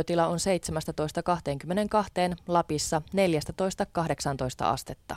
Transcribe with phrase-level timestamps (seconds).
[0.00, 0.38] lämpötila on
[2.32, 5.16] 17.22, Lapissa 14.18 astetta.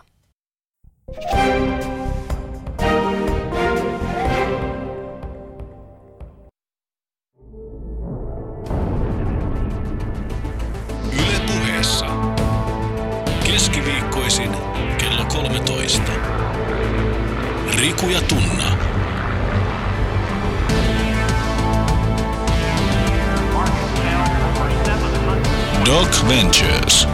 [11.11, 12.05] Ylepuheessa
[13.45, 14.51] keskiviikkoisin
[14.97, 16.03] kello 13.
[17.79, 18.92] Riku ja Tunna.
[25.85, 27.07] Doc Ventures.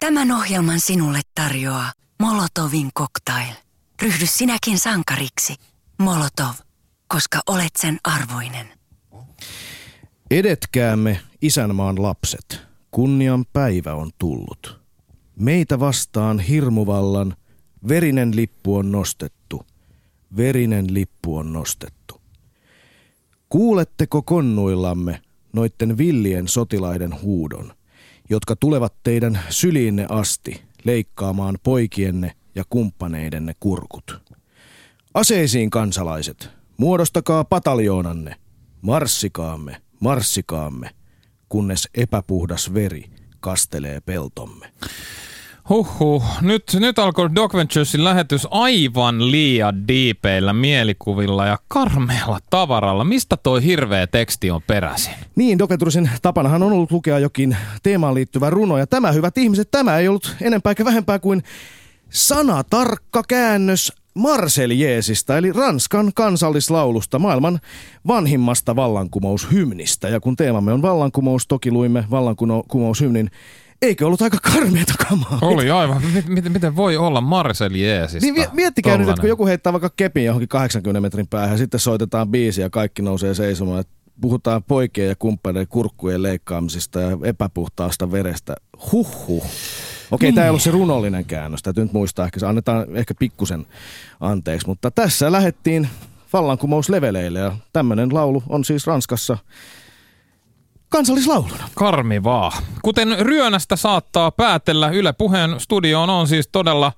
[0.00, 3.54] Tämän ohjelman sinulle tarjoaa Molotovin cocktail.
[4.02, 5.54] Ryhdy sinäkin sankariksi.
[5.98, 6.54] Molotov,
[7.08, 8.66] koska olet sen arvoinen.
[10.30, 12.60] Edetkäämme isänmaan lapset.
[12.90, 14.80] Kunnian päivä on tullut.
[15.36, 17.36] Meitä vastaan hirmuvallan
[17.88, 19.66] verinen lippu on nostettu.
[20.36, 22.21] Verinen lippu on nostettu.
[23.52, 27.72] Kuuletteko konnuillamme noitten villien sotilaiden huudon,
[28.30, 34.20] jotka tulevat teidän syliinne asti leikkaamaan poikienne ja kumppaneidenne kurkut?
[35.14, 38.36] Aseisiin kansalaiset, muodostakaa pataljoonanne,
[38.82, 40.90] marssikaamme, marssikaamme,
[41.48, 44.72] kunnes epäpuhdas veri kastelee peltomme.
[45.68, 46.24] Huhhuh.
[46.40, 53.04] Nyt, nyt alkoi Doc Venturesin lähetys aivan liian diipeillä mielikuvilla ja karmealla tavaralla.
[53.04, 55.14] Mistä toi hirveä teksti on peräisin?
[55.36, 59.98] Niin, Dokentursin tapanahan on ollut lukea jokin teemaan liittyvä runo, ja tämä, hyvät ihmiset, tämä
[59.98, 61.42] ei ollut enempää eikä vähempää kuin
[62.10, 67.60] sanatarkka käännös Marseljeesista, eli Ranskan kansallislaulusta, maailman
[68.06, 70.08] vanhimmasta vallankumoushymnistä.
[70.08, 73.30] Ja kun teemamme on vallankumous, toki luimme vallankumoushymnin
[73.82, 75.38] Eikö ollut aika karmeita kamaa?
[75.42, 76.02] Oli aivan.
[76.28, 78.32] Miten, miten voi olla Marseljeesista?
[78.32, 81.80] Niin miettikää nyt, että kun joku heittää vaikka kepin johonkin 80 metrin päähän ja sitten
[81.80, 83.80] soitetaan biisi ja kaikki nousee seisomaan.
[83.80, 88.54] Että puhutaan poikien ja kumppaneiden kurkkujen leikkaamisesta ja epäpuhtaasta verestä.
[88.92, 89.44] Huhhuh.
[90.10, 90.34] Okei, niin.
[90.34, 91.62] tämä ei ollut se runollinen käännös.
[91.62, 93.66] Täytyy nyt muistaa, ehkä se annetaan ehkä pikkusen
[94.20, 94.66] anteeksi.
[94.66, 95.88] Mutta tässä lähettiin
[96.32, 99.38] vallankumousleveleille ja tämmöinen laulu on siis Ranskassa
[100.92, 101.68] kansallislauluna.
[101.74, 102.52] Karmivaa.
[102.82, 106.92] Kuten Ryönästä saattaa päätellä, Yle Puheen studioon on siis todella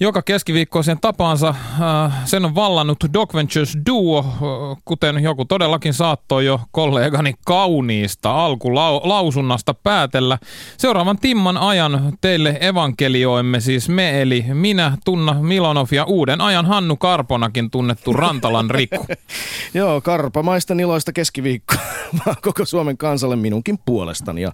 [0.00, 1.48] joka keskiviikkoisen tapaansa.
[1.48, 8.44] Äh, sen on vallannut Doc Ventures Duo, äh, kuten joku todellakin saattoi jo kollegani kauniista
[8.44, 10.38] alkulausunnasta päätellä.
[10.76, 16.96] Seuraavan timman ajan teille evankelioimme siis me, eli minä, Tunna Milonov ja uuden ajan Hannu
[16.96, 19.06] Karponakin tunnettu Rantalan Riku.
[19.74, 21.78] Joo, karpamaista iloista keskiviikkoa
[22.42, 24.42] koko Suomen kanssa kansalle minunkin puolestani.
[24.42, 24.52] Ja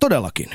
[0.00, 0.50] todellakin,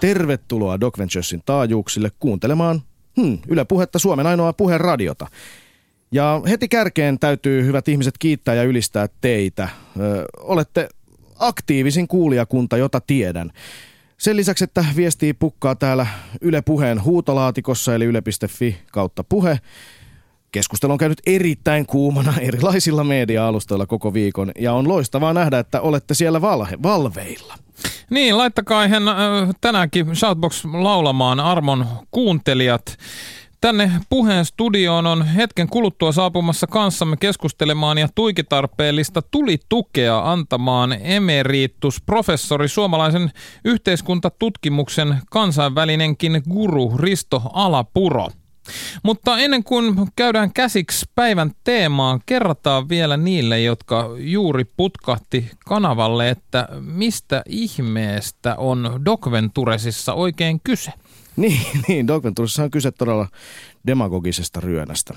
[0.00, 2.82] tervetuloa Doc Venturesin taajuuksille kuuntelemaan
[3.16, 5.26] hmm, Yle Puhetta Suomen ainoa puheradiota.
[6.12, 9.68] Ja heti kärkeen täytyy, hyvät ihmiset, kiittää ja ylistää teitä.
[10.00, 10.88] Ö, olette
[11.38, 13.50] aktiivisin kuulijakunta, jota tiedän.
[14.18, 16.06] Sen lisäksi, että viestii pukkaa täällä
[16.40, 19.58] Yle Puheen huutolaatikossa, eli yle.fi kautta puhe,
[20.52, 26.14] Keskustelu on käynyt erittäin kuumana erilaisilla media-alustoilla koko viikon ja on loistavaa nähdä, että olette
[26.14, 27.54] siellä valhe, valveilla.
[28.10, 29.16] Niin, laittakaa ihan äh,
[29.60, 32.98] tänäänkin Shoutbox laulamaan armon kuuntelijat.
[33.60, 42.02] Tänne puheen studioon on hetken kuluttua saapumassa kanssamme keskustelemaan ja tuikitarpeellista tuli tukea antamaan emeritus
[42.02, 43.30] professori suomalaisen
[43.64, 48.28] yhteiskuntatutkimuksen kansainvälinenkin guru Risto Alapuro.
[49.02, 56.68] Mutta ennen kuin käydään käsiksi päivän teemaan, kerrataan vielä niille, jotka juuri putkahti kanavalle, että
[56.80, 60.92] mistä ihmeestä on Docventuresissa oikein kyse.
[61.38, 63.28] Niin, niin Docventuresissa on kyse todella
[63.86, 65.14] demagogisesta ryönästä.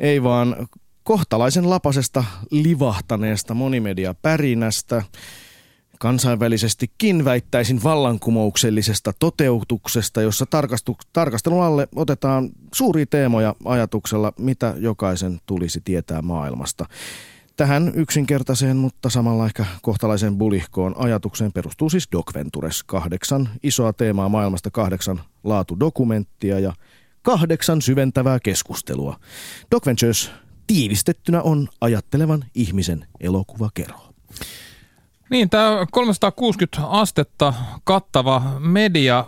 [0.00, 0.66] Ei vaan
[1.02, 5.02] kohtalaisen lapasesta livahtaneesta monimedia-pärinästä,
[6.04, 15.80] Kansainvälisestikin väittäisin vallankumouksellisesta toteutuksesta, jossa tarkastu, tarkastelun alle otetaan suuria teemoja ajatuksella, mitä jokaisen tulisi
[15.84, 16.86] tietää maailmasta.
[17.56, 22.82] Tähän yksinkertaiseen, mutta samalla ehkä kohtalaisen bulihkoon ajatukseen perustuu siis Doc Ventures.
[22.82, 26.72] Kahdeksan isoa teemaa maailmasta, kahdeksan laatudokumenttia ja
[27.22, 29.16] kahdeksan syventävää keskustelua.
[29.70, 30.30] Doc Ventures
[30.66, 34.14] tiivistettynä on ajattelevan ihmisen elokuvakerho.
[35.34, 37.54] Niin, tämä 360 astetta
[37.84, 39.24] kattava media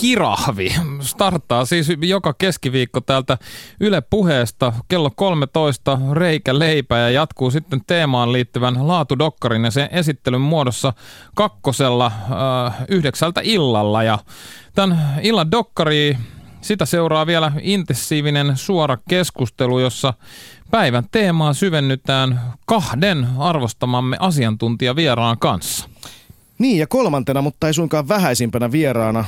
[0.00, 3.38] kirahvi starttaa siis joka keskiviikko täältä
[3.80, 4.72] Yle puheesta.
[4.88, 10.92] Kello 13 reikä leipä ja jatkuu sitten teemaan liittyvän laatudokkarin ja sen esittelyn muodossa
[11.34, 14.02] kakkosella äh, yhdeksältä illalla.
[14.02, 14.18] Ja
[14.74, 16.16] tämän illan dokkari
[16.60, 20.14] sitä seuraa vielä intensiivinen suora keskustelu, jossa
[20.70, 25.88] Päivän teemaa syvennytään kahden arvostamamme asiantuntijavieraan kanssa.
[26.58, 29.24] Niin ja kolmantena, mutta ei suinkaan vähäisimpänä vieraana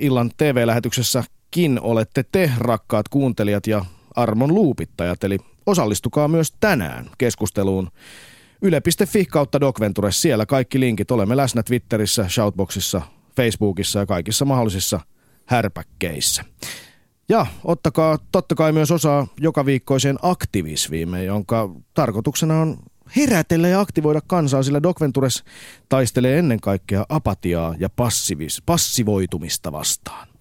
[0.00, 3.84] illan TV-lähetyksessäkin olette te, rakkaat kuuntelijat ja
[4.16, 5.24] armon luupittajat.
[5.24, 7.90] Eli osallistukaa myös tänään keskusteluun
[8.62, 10.22] Yle.fi kautta Docventures.
[10.22, 11.10] Siellä kaikki linkit.
[11.10, 13.02] Olemme läsnä Twitterissä, Shoutboxissa,
[13.36, 15.00] Facebookissa ja kaikissa mahdollisissa
[15.46, 16.44] härpäkkeissä.
[17.28, 22.78] Ja ottakaa totta kai myös osaa joka viikkoiseen aktivismiimme, jonka tarkoituksena on
[23.16, 25.44] herätellä ja aktivoida kansaa, sillä Docventures
[25.88, 30.31] taistelee ennen kaikkea apatiaa ja passivis, passivoitumista vastaan.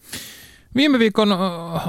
[0.76, 1.38] Viime viikon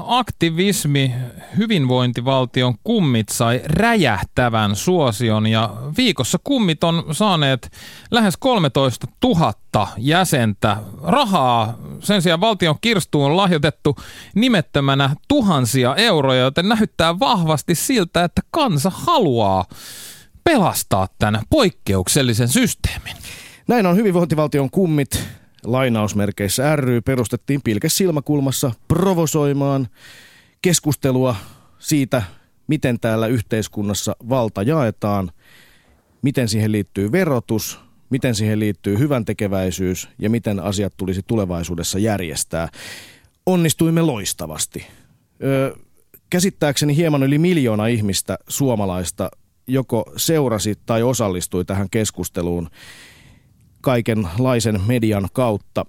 [0.06, 1.14] aktivismi
[1.56, 7.72] hyvinvointivaltion kummit sai räjähtävän suosion ja viikossa kummit on saaneet
[8.10, 10.76] lähes 13 000 jäsentä.
[11.02, 13.96] Rahaa sen sijaan valtion kirstuun on lahjoitettu
[14.34, 19.64] nimettömänä tuhansia euroja, joten näyttää vahvasti siltä, että kansa haluaa
[20.44, 23.16] pelastaa tämän poikkeuksellisen systeemin.
[23.68, 29.88] Näin on hyvinvointivaltion kummit lainausmerkeissä ry perustettiin pilkes silmäkulmassa provosoimaan
[30.62, 31.36] keskustelua
[31.78, 32.22] siitä,
[32.66, 35.30] miten täällä yhteiskunnassa valta jaetaan,
[36.22, 37.80] miten siihen liittyy verotus,
[38.10, 42.68] miten siihen liittyy hyvän tekeväisyys ja miten asiat tulisi tulevaisuudessa järjestää.
[43.46, 44.86] Onnistuimme loistavasti.
[45.42, 45.76] Öö,
[46.30, 49.30] käsittääkseni hieman yli miljoona ihmistä suomalaista
[49.66, 52.70] joko seurasi tai osallistui tähän keskusteluun
[53.82, 55.86] kaikenlaisen median kautta.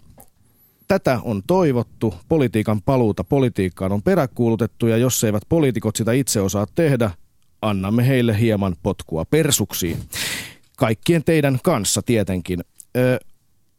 [0.87, 6.67] Tätä on toivottu, politiikan paluuta politiikkaan on peräkuulutettu ja jos eivät poliitikot sitä itse osaa
[6.75, 7.11] tehdä,
[7.61, 9.97] annamme heille hieman potkua persuksiin.
[10.77, 12.59] Kaikkien teidän kanssa tietenkin.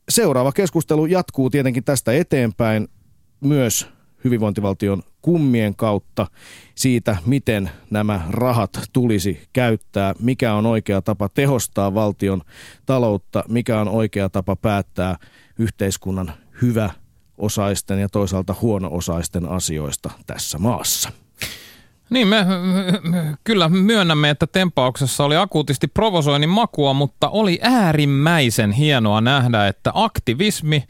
[0.09, 2.89] Seuraava keskustelu jatkuu tietenkin tästä eteenpäin
[3.41, 3.89] myös
[4.25, 6.27] hyvinvointivaltion kummien kautta
[6.75, 12.43] siitä, miten nämä rahat tulisi käyttää, mikä on oikea tapa tehostaa valtion
[12.87, 15.17] taloutta, mikä on oikea tapa päättää
[15.59, 16.33] yhteiskunnan
[16.63, 16.91] hyvä
[17.39, 21.13] osaisten ja toisaalta huono-osaisten asioista tässä maassa.
[22.11, 22.47] Niin, me
[23.45, 30.85] kyllä myönnämme, että tempauksessa oli akuutisti provosoinnin makua, mutta oli äärimmäisen hienoa nähdä, että aktivismi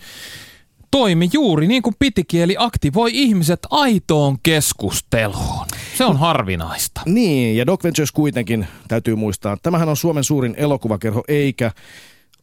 [0.94, 5.67] toimi juuri niin kuin pitikin, eli aktivoi ihmiset aitoon keskusteluun.
[5.96, 7.00] Se on harvinaista.
[7.06, 9.56] Niin, ja Doc Ventures kuitenkin täytyy muistaa.
[9.62, 11.73] Tämähän on Suomen suurin elokuvakerho, eikä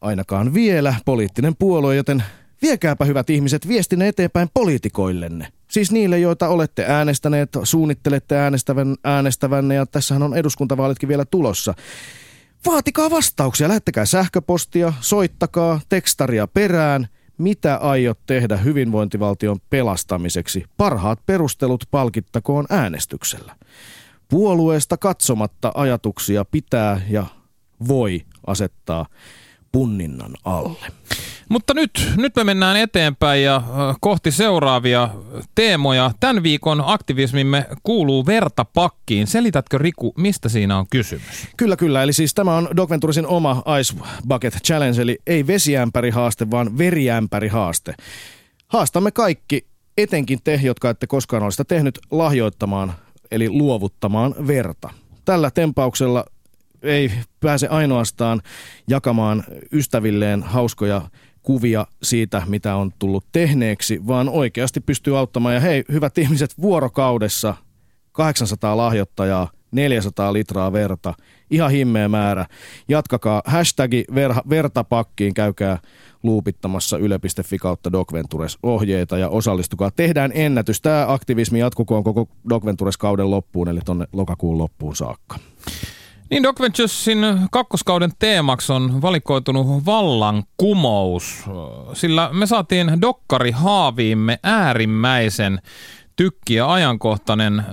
[0.01, 2.23] ainakaan vielä poliittinen puolue, joten
[2.61, 5.47] viekääpä hyvät ihmiset viestinne eteenpäin poliitikoillenne.
[5.67, 11.73] Siis niille, joita olette äänestäneet, suunnittelette äänestävän, äänestävänne ja tässähän on eduskuntavaalitkin vielä tulossa.
[12.65, 17.07] Vaatikaa vastauksia, lähettäkää sähköpostia, soittakaa, tekstaria perään–
[17.41, 20.65] mitä aiot tehdä hyvinvointivaltion pelastamiseksi?
[20.77, 23.55] Parhaat perustelut palkittakoon äänestyksellä.
[24.29, 27.25] Puolueesta katsomatta ajatuksia pitää ja
[27.87, 29.05] voi asettaa
[29.71, 30.79] punninnan alle.
[31.49, 33.63] Mutta nyt, nyt me mennään eteenpäin ja
[34.01, 35.09] kohti seuraavia
[35.55, 36.11] teemoja.
[36.19, 39.27] Tämän viikon aktivismimme kuuluu verta pakkiin.
[39.27, 41.47] Selitätkö Riku, mistä siinä on kysymys?
[41.57, 42.03] Kyllä, kyllä.
[42.03, 46.77] Eli siis tämä on Doc Venturisin oma Ice Bucket Challenge, eli ei vesiämpäri haaste, vaan
[46.77, 47.93] veriämpäri haaste.
[48.67, 49.65] Haastamme kaikki,
[49.97, 52.93] etenkin te, jotka ette koskaan ole sitä tehnyt, lahjoittamaan,
[53.31, 54.89] eli luovuttamaan verta.
[55.25, 56.25] Tällä tempauksella
[56.83, 58.41] ei pääse ainoastaan
[58.87, 61.01] jakamaan ystävilleen hauskoja
[61.41, 65.55] kuvia siitä, mitä on tullut tehneeksi, vaan oikeasti pystyy auttamaan.
[65.55, 67.55] Ja hei, hyvät ihmiset, vuorokaudessa
[68.11, 71.13] 800 lahjoittajaa, 400 litraa verta,
[71.51, 72.45] ihan himmeä määrä.
[72.87, 75.79] Jatkakaa hashtagi ver- vertapakkiin, käykää
[76.23, 79.91] luupittamassa yle.fi kautta Docventures ohjeita ja osallistukaa.
[79.91, 80.81] Tehdään ennätys.
[80.81, 85.39] Tämä aktivismi jatkukoon koko Docventures kauden loppuun, eli tuonne lokakuun loppuun saakka.
[86.31, 87.19] Niin Doc Venturesin
[87.51, 91.45] kakkoskauden teemaksi on valikoitunut vallankumous,
[91.93, 95.61] sillä me saatiin dokkari haaviimme äärimmäisen
[96.15, 97.65] tykki ja ajankohtainen äh,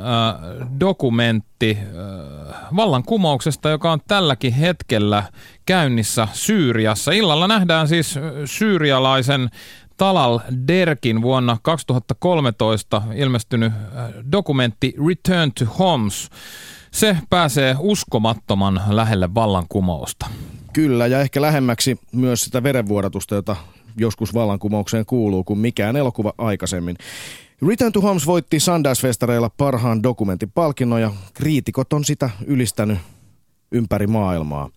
[0.81, 5.23] dokumentti äh, vallankumouksesta, joka on tälläkin hetkellä
[5.67, 7.13] käynnissä Syyriassa.
[7.13, 9.51] Illalla nähdään siis syyrialaisen
[9.97, 13.73] Talal Derkin vuonna 2013 ilmestynyt
[14.33, 16.31] dokumentti Return to Homs,
[16.99, 20.27] se pääsee uskomattoman lähelle vallankumousta.
[20.73, 23.57] Kyllä, ja ehkä lähemmäksi myös sitä verenvuodatusta, jota
[23.97, 26.97] joskus vallankumoukseen kuuluu, kuin mikään elokuva aikaisemmin.
[27.69, 32.99] Return to Homes voitti Sundance-festareilla parhaan dokumentin palkinnon ja kriitikot on sitä ylistänyt
[33.73, 34.71] ympäri maailmaa.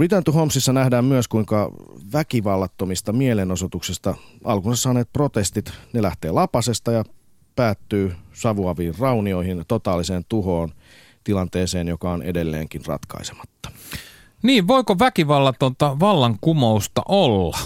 [0.00, 1.70] Return to Homesissa nähdään myös, kuinka
[2.12, 4.14] väkivallattomista mielenosoituksista
[4.44, 7.04] alkunsa saaneet protestit, ne lähtee lapasesta ja
[7.56, 10.72] päättyy savuaviin raunioihin, totaaliseen tuhoon–
[11.24, 13.70] tilanteeseen, joka on edelleenkin ratkaisematta.
[14.42, 17.58] Niin, voiko väkivallatonta vallankumousta olla?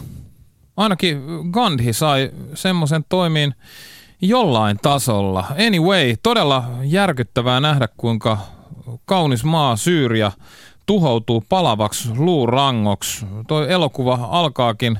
[0.76, 3.54] Ainakin Gandhi sai semmoisen toimiin
[4.20, 5.44] jollain tasolla.
[5.66, 8.38] Anyway, todella järkyttävää nähdä, kuinka
[9.04, 10.32] kaunis maa Syyria
[10.86, 13.26] tuhoutuu palavaksi luurangoksi.
[13.48, 14.98] Tuo elokuva alkaakin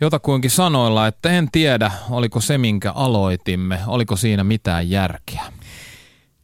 [0.00, 5.42] jotakuinkin sanoilla, että en tiedä, oliko se minkä aloitimme, oliko siinä mitään järkeä.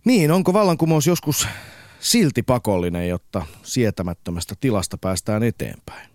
[0.04, 1.46] Niin, onko vallankumous joskus
[2.00, 6.10] silti pakollinen, jotta sietämättömästä tilasta päästään eteenpäin?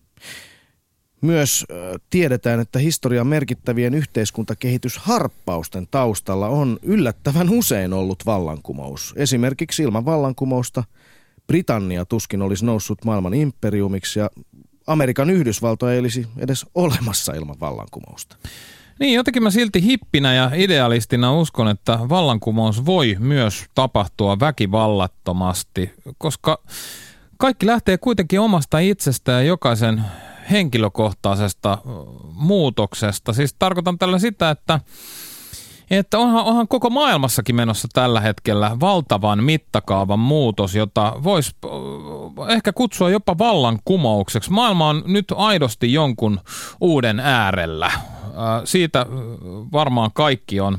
[1.22, 1.66] Myös
[2.10, 9.14] tiedetään, että historian merkittävien yhteiskuntakehitysharppausten taustalla on yllättävän usein ollut vallankumous.
[9.18, 10.84] Esimerkiksi ilman vallankumousta
[11.48, 14.30] Britannia tuskin olisi noussut maailman imperiumiksi ja
[14.88, 18.38] Amerikan Yhdysvaltoja ei olisi edes olemassa ilman vallankumousta.
[19.00, 26.64] Niin, jotenkin mä silti hippinä ja idealistina uskon, että vallankumous voi myös tapahtua väkivallattomasti, koska
[27.38, 30.04] kaikki lähtee kuitenkin omasta itsestä ja jokaisen
[30.52, 31.78] henkilökohtaisesta
[32.34, 33.34] muutoksesta.
[33.34, 34.80] Siis tarkoitan tällä sitä, että
[35.90, 41.52] että onhan, onhan koko maailmassakin menossa tällä hetkellä valtavan mittakaavan muutos, jota voisi
[42.48, 44.52] ehkä kutsua jopa vallankumoukseksi.
[44.52, 46.40] Maailma on nyt aidosti jonkun
[46.82, 47.92] uuden äärellä.
[48.66, 49.06] Siitä
[49.72, 50.78] varmaan kaikki on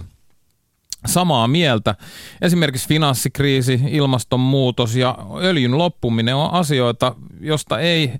[1.07, 1.95] samaa mieltä.
[2.43, 8.13] Esimerkiksi finanssikriisi, ilmastonmuutos ja öljyn loppuminen on asioita, josta ei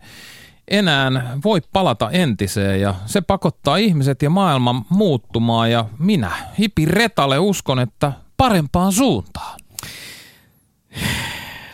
[0.69, 7.39] enää voi palata entiseen ja se pakottaa ihmiset ja maailman muuttumaan ja minä, Hipi Retale,
[7.39, 9.61] uskon, että parempaan suuntaan.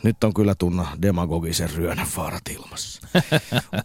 [0.02, 3.08] Nyt on kyllä tunna demagogisen ryönän vaarat ilmassa.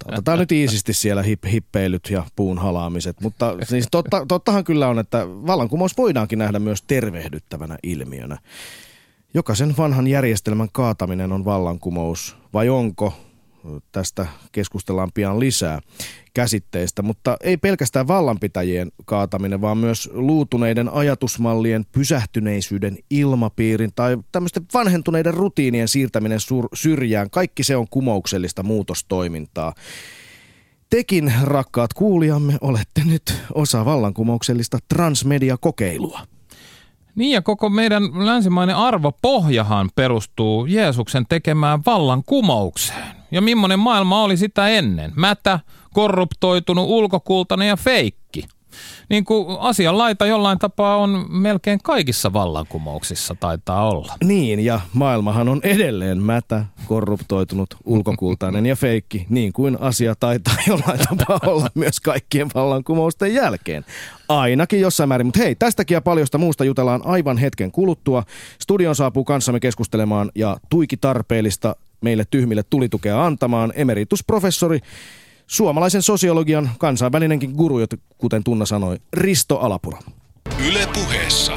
[0.06, 5.00] Otetaan nyt iisisti siellä hip, hippeilyt ja puun halaamiset, mutta siis totta, tottahan kyllä on,
[5.00, 8.38] että vallankumous voidaankin nähdä myös tervehdyttävänä ilmiönä.
[9.34, 13.14] Jokaisen vanhan järjestelmän kaataminen on vallankumous, vai onko
[13.92, 15.80] Tästä keskustellaan pian lisää
[16.38, 25.34] käsitteistä, mutta ei pelkästään vallanpitäjien kaataminen, vaan myös luutuneiden ajatusmallien pysähtyneisyyden ilmapiirin tai tämmöisten vanhentuneiden
[25.34, 27.30] rutiinien siirtäminen sur- syrjään.
[27.30, 29.74] Kaikki se on kumouksellista muutostoimintaa.
[30.90, 36.20] Tekin, rakkaat kuulijamme, olette nyt osa vallankumouksellista transmediakokeilua.
[37.16, 43.18] Niin ja koko meidän länsimainen arvopohjahan perustuu Jeesuksen tekemään vallankumoukseen.
[43.32, 45.12] Ja millainen maailma oli sitä ennen?
[45.16, 45.60] Mätä,
[45.98, 48.46] korruptoitunut, ulkokultainen ja feikki.
[49.10, 54.14] Niin kuin asian laita jollain tapaa on melkein kaikissa vallankumouksissa taitaa olla.
[54.24, 61.00] Niin, ja maailmahan on edelleen mätä, korruptoitunut, ulkokultainen ja feikki, niin kuin asia taitaa jollain
[61.00, 63.86] tapaa olla myös kaikkien vallankumousten jälkeen.
[64.30, 68.24] Ainakin jossain määrin, mutta hei, tästäkin ja paljosta muusta jutellaan aivan hetken kuluttua.
[68.62, 74.80] Studion saapuu kanssamme keskustelemaan ja tuiki tarpeellista meille tyhmille tulitukea antamaan emeritusprofessori,
[75.48, 77.76] suomalaisen sosiologian kansainvälinenkin guru,
[78.18, 80.00] kuten Tunna sanoi, Risto Alapura.
[80.68, 81.54] Yle puheessa.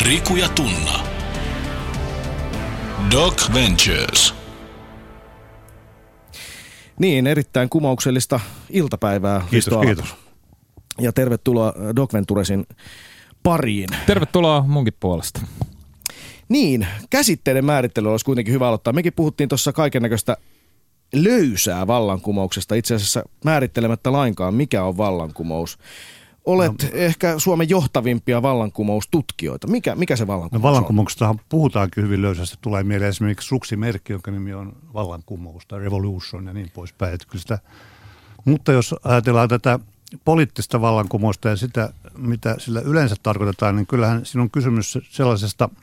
[0.00, 1.06] Riku ja Tunna.
[3.10, 4.34] Doc Ventures.
[6.98, 8.40] Niin, erittäin kumouksellista
[8.70, 9.38] iltapäivää.
[9.38, 10.14] Kiitos, Risto kiitos.
[11.00, 12.66] Ja tervetuloa Doc Venturesin
[13.42, 13.88] pariin.
[14.06, 15.40] Tervetuloa munkin puolesta.
[16.48, 18.92] Niin, käsitteiden määrittely olisi kuitenkin hyvä aloittaa.
[18.92, 20.36] Mekin puhuttiin tuossa kaiken näköistä
[21.14, 25.78] löysää vallankumouksesta, itse asiassa määrittelemättä lainkaan, mikä on vallankumous.
[26.44, 29.66] Olet no, ehkä Suomen johtavimpia vallankumoustutkijoita.
[29.66, 32.58] Mikä, mikä se vallankumous no, vallankumouksestahan puhutaankin hyvin löysästi.
[32.60, 37.14] Tulee mieleen esimerkiksi suksimerkki, jonka nimi on vallankumous tai revolution ja niin poispäin.
[37.14, 37.58] Että sitä,
[38.44, 39.78] mutta jos ajatellaan tätä
[40.24, 45.68] poliittista vallankumousta ja sitä, mitä sillä yleensä tarkoitetaan, niin kyllähän siinä on kysymys sellaisesta–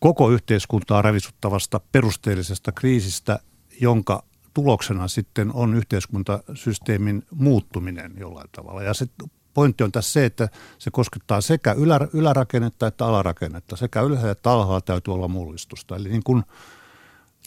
[0.00, 3.38] koko yhteiskuntaa ravisuttavasta perusteellisesta kriisistä,
[3.80, 4.22] jonka
[4.54, 8.82] tuloksena sitten on yhteiskuntasysteemin muuttuminen jollain tavalla.
[8.82, 9.06] Ja se
[9.54, 13.76] pointti on tässä se, että se koskettaa sekä ylä, ylärakennetta että alarakennetta.
[13.76, 15.96] Sekä ylhäällä että alhaalla täytyy olla mullistusta.
[15.96, 16.42] Eli, niin kuin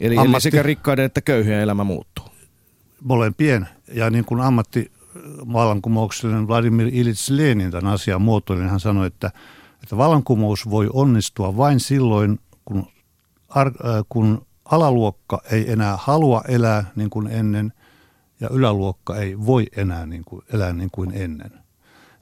[0.01, 2.25] eli, ammatti, eli sekä rikkaiden että köyhien elämä muuttuu.
[3.01, 3.67] Molempien.
[3.93, 4.91] Ja niin kuin ammatti
[5.53, 9.31] vallankumouksellinen Vladimir Ilyich Lenin tämän asian muotoili, niin hän sanoi, että–
[9.83, 12.87] että vallankumous voi onnistua vain silloin, kun,
[13.49, 13.73] ar, äh,
[14.09, 17.74] kun alaluokka ei enää halua elää niin kuin ennen
[18.39, 21.51] ja yläluokka ei voi enää niin kuin, elää niin kuin ennen.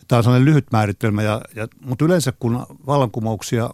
[0.07, 3.69] Tämä on sellainen lyhyt määritelmä, ja, ja, mutta yleensä kun vallankumouksia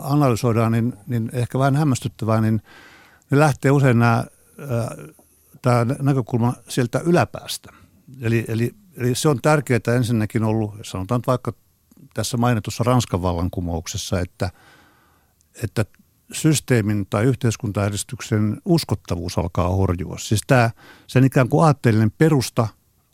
[0.00, 2.62] analysoidaan, niin, niin ehkä vähän hämmästyttävää, niin
[3.30, 4.96] ne lähtee usein nämä, ää,
[5.62, 7.72] tämä näkökulma sieltä yläpäästä.
[8.20, 11.52] Eli, eli, eli se on tärkeää ensinnäkin ollut, sanotaan vaikka
[12.14, 14.50] tässä mainitussa Ranskan vallankumouksessa, että,
[15.62, 15.84] että
[16.32, 20.18] systeemin tai yhteiskuntajärjestyksen uskottavuus alkaa horjua.
[20.18, 20.70] Siis tämä,
[21.06, 22.68] sen ikään kuin aatteellinen perusta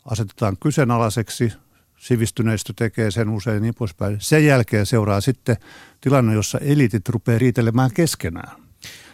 [0.05, 1.53] asetetaan kyseenalaiseksi,
[1.97, 4.17] sivistyneistö tekee sen usein niin poispäin.
[4.19, 5.57] Sen jälkeen seuraa sitten
[6.01, 8.57] tilanne, jossa elitit rupeaa riitelemään keskenään.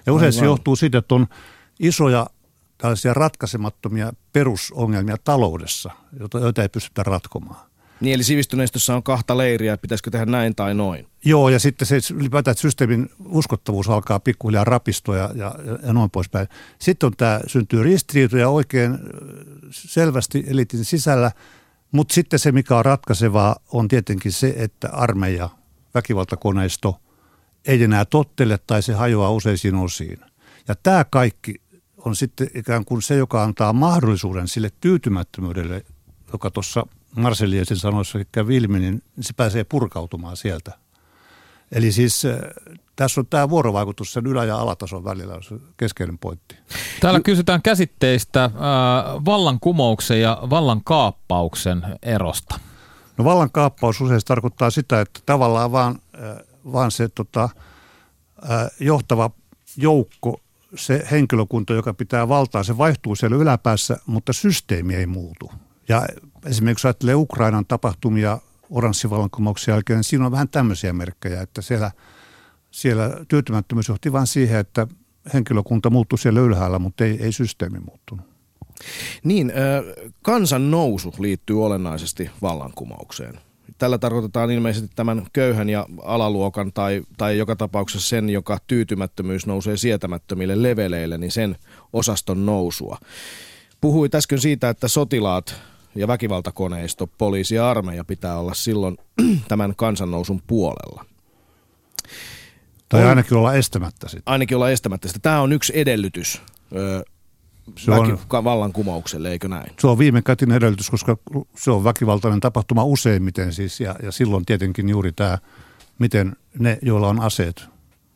[0.05, 1.27] Ja usein se johtuu siitä, että on
[1.79, 2.27] isoja
[2.77, 5.91] tällaisia ratkaisemattomia perusongelmia taloudessa,
[6.41, 7.70] joita ei pystytä ratkomaan.
[8.01, 11.07] Niin, eli sivistyneistössä on kahta leiriä, pitäisikö tehdä näin tai noin.
[11.25, 16.11] Joo, ja sitten se ylipäätään, että systeemin uskottavuus alkaa pikkuhiljaa rapistua ja, ja, ja noin
[16.11, 16.47] poispäin.
[16.79, 18.97] Sitten on tämä, syntyy ristiriitoja oikein
[19.69, 21.31] selvästi elitin sisällä,
[21.91, 25.49] mutta sitten se, mikä on ratkaisevaa, on tietenkin se, että armeija,
[25.93, 27.01] väkivaltakoneisto
[27.65, 30.19] ei enää tottele tai se hajoaa useisiin osiin.
[30.67, 31.61] Ja tämä kaikki
[31.97, 35.85] on sitten ikään kuin se, joka antaa mahdollisuuden sille tyytymättömyydelle,
[36.33, 40.77] joka tuossa Marseliesin sanoissa kävi ilmi, niin se pääsee purkautumaan sieltä.
[41.71, 42.35] Eli siis äh,
[42.95, 46.55] tässä on tämä vuorovaikutus sen ylä- ja alatason välillä on se keskeinen pointti.
[46.99, 48.51] Täällä kysytään käsitteistä äh,
[49.25, 52.59] vallankumouksen ja vallankaappauksen erosta.
[53.17, 56.37] No vallankaappaus usein tarkoittaa sitä, että tavallaan vaan, äh,
[56.71, 59.31] vaan se tota, äh, johtava
[59.77, 60.41] joukko,
[60.75, 65.51] se henkilökunta, joka pitää valtaa, se vaihtuu siellä yläpäässä, mutta systeemi ei muutu.
[65.89, 66.05] Ja
[66.45, 71.91] esimerkiksi ajattelee Ukrainan tapahtumia oranssivallankumouksen jälkeen, niin siinä on vähän tämmöisiä merkkejä, että siellä,
[72.71, 74.87] siellä tyytymättömyys johti vain siihen, että
[75.33, 78.25] henkilökunta muuttui siellä ylhäällä, mutta ei, ei systeemi muuttunut.
[79.23, 79.53] Niin,
[80.21, 83.39] kansan nousu liittyy olennaisesti vallankumoukseen.
[83.77, 89.77] Tällä tarkoitetaan ilmeisesti tämän köyhän ja alaluokan tai, tai joka tapauksessa sen, joka tyytymättömyys nousee
[89.77, 91.55] sietämättömille leveleille, niin sen
[91.93, 92.97] osaston nousua.
[93.81, 95.61] Puhuit äsken siitä, että sotilaat
[95.95, 98.97] ja väkivaltakoneisto, poliisi ja armeija pitää olla silloin
[99.47, 101.05] tämän kansannousun puolella.
[102.89, 104.23] Tai ainakin olla estämättä sitä.
[104.25, 105.19] Ainakin olla estämättä sitä.
[105.19, 106.41] Tämä on yksi edellytys
[106.75, 107.03] ö,
[107.77, 109.71] se on, vallankumoukselle, eikö näin?
[109.79, 111.17] Se on viime kätin edellytys, koska
[111.55, 115.37] se on väkivaltainen tapahtuma useimmiten siis, ja, ja silloin tietenkin juuri tämä,
[115.99, 117.65] miten ne, joilla on aseet,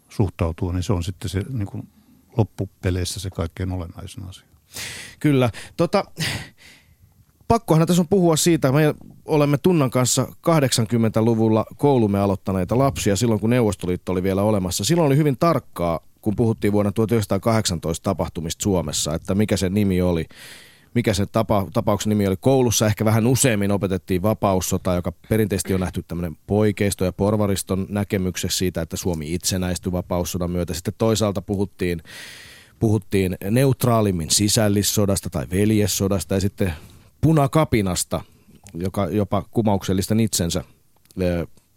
[0.10, 1.88] suhtautuu, niin se on sitten se niin kuin
[2.38, 4.46] loppupeleissä se kaikkein olennaisin asia.
[5.20, 5.50] Kyllä.
[5.78, 6.06] Tota,
[7.48, 8.94] pakkohan tässä on puhua siitä, me
[9.26, 14.84] olemme Tunnan kanssa 80-luvulla koulumme aloittaneita lapsia silloin, kun Neuvostoliitto oli vielä olemassa.
[14.84, 20.26] Silloin oli hyvin tarkkaa, kun puhuttiin vuonna 1918 tapahtumista Suomessa, että mikä se nimi oli.
[20.94, 22.36] Mikä se tapa, tapauksen nimi oli.
[22.40, 28.58] Koulussa ehkä vähän useammin opetettiin vapaussota, joka perinteisesti on nähty tämmöinen poikeisto- ja porvariston näkemyksessä
[28.58, 30.74] siitä, että Suomi itsenäistyi vapaussodan myötä.
[30.74, 32.02] Sitten toisaalta puhuttiin
[32.80, 36.74] puhuttiin neutraalimmin sisällissodasta tai veljessodasta ja sitten
[37.26, 38.22] punakapinasta,
[38.74, 40.64] joka jopa kumauksellisten itsensä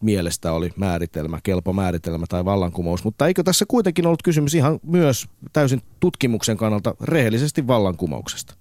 [0.01, 3.05] mielestä oli määritelmä, kelpo määritelmä tai vallankumous.
[3.05, 8.55] Mutta eikö tässä kuitenkin ollut kysymys ihan myös täysin tutkimuksen kannalta rehellisesti vallankumouksesta?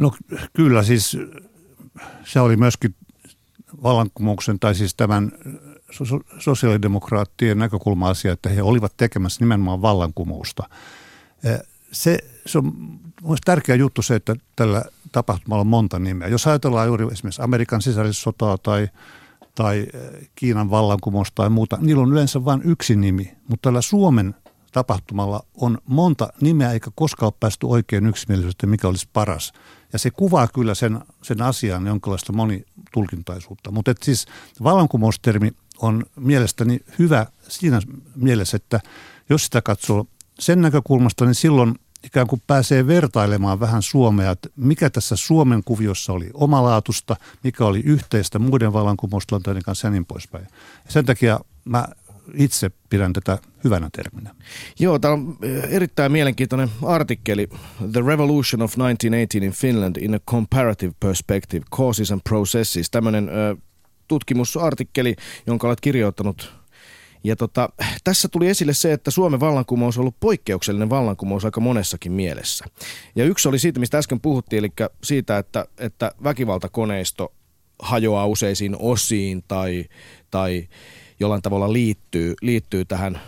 [0.00, 0.12] No
[0.52, 1.16] kyllä siis
[2.24, 2.94] se oli myöskin
[3.82, 5.32] vallankumouksen tai siis tämän
[6.38, 10.68] sosiaalidemokraattien näkökulma-asia, että he olivat tekemässä nimenomaan vallankumousta.
[11.92, 12.72] Se, se on
[13.22, 16.28] mielestäni tärkeä juttu se, että tällä tapahtumalla on monta nimeä.
[16.28, 18.88] Jos ajatellaan juuri esimerkiksi Amerikan sisällissotaa tai,
[19.54, 19.86] tai
[20.34, 24.34] Kiinan vallankumousta tai muuta, niillä on yleensä vain yksi nimi, mutta tällä Suomen
[24.72, 29.52] tapahtumalla on monta nimeä eikä koskaan ole päästy oikein yksimielisyyteen, mikä olisi paras.
[29.92, 33.70] Ja se kuvaa kyllä sen, sen asian jonkinlaista monitulkintaisuutta.
[33.70, 34.26] Mutta siis
[34.62, 37.80] vallankumoustermi on mielestäni hyvä siinä
[38.16, 38.80] mielessä, että
[39.30, 40.06] jos sitä katsoo
[40.38, 46.12] sen näkökulmasta, niin silloin ikään kuin pääsee vertailemaan vähän Suomea, että mikä tässä Suomen kuviossa
[46.12, 50.46] oli omalaatusta, mikä oli yhteistä muiden vallankumoustilanteiden kanssa ja niin poispäin.
[50.84, 51.88] Ja sen takia mä
[52.34, 54.34] itse pidän tätä hyvänä terminä.
[54.78, 57.48] Joo, tämä on eh, erittäin mielenkiintoinen artikkeli.
[57.92, 62.90] The Revolution of 1918 in Finland in a Comparative Perspective, Causes and Processes.
[62.90, 63.56] Tämmöinen ö,
[64.08, 66.61] tutkimusartikkeli, jonka olet kirjoittanut
[67.24, 67.68] ja tota,
[68.04, 72.64] tässä tuli esille se, että Suomen vallankumous on ollut poikkeuksellinen vallankumous aika monessakin mielessä.
[73.16, 74.72] Ja yksi oli siitä, mistä äsken puhuttiin, eli
[75.04, 77.32] siitä, että, että väkivaltakoneisto
[77.82, 79.84] hajoaa useisiin osiin tai,
[80.30, 80.68] tai
[81.20, 83.20] jollain tavalla liittyy, liittyy tähän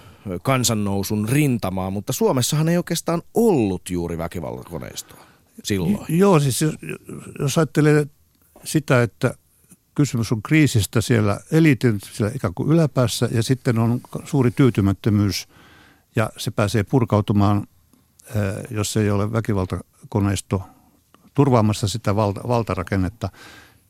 [0.43, 5.27] kansannousun rintamaan, mutta Suomessahan ei oikeastaan ollut juuri väkivaltakoneistoa
[5.65, 5.99] silloin.
[6.09, 6.75] Joo, siis jos,
[7.39, 8.07] jos ajattelee
[8.65, 9.35] sitä, että
[9.95, 15.49] kysymys on kriisistä siellä elitin siellä ikään kuin yläpäässä ja sitten on suuri tyytymättömyys
[16.17, 17.67] ja se pääsee purkautumaan,
[18.71, 20.63] jos ei ole väkivaltakoneisto
[21.35, 23.29] turvaamassa sitä valta, valtarakennetta.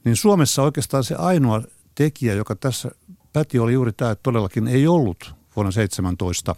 [0.05, 1.63] Niin Suomessa oikeastaan se ainoa
[1.95, 2.91] tekijä, joka tässä
[3.33, 6.57] päti oli juuri tämä, että todellakin ei ollut vuonna 17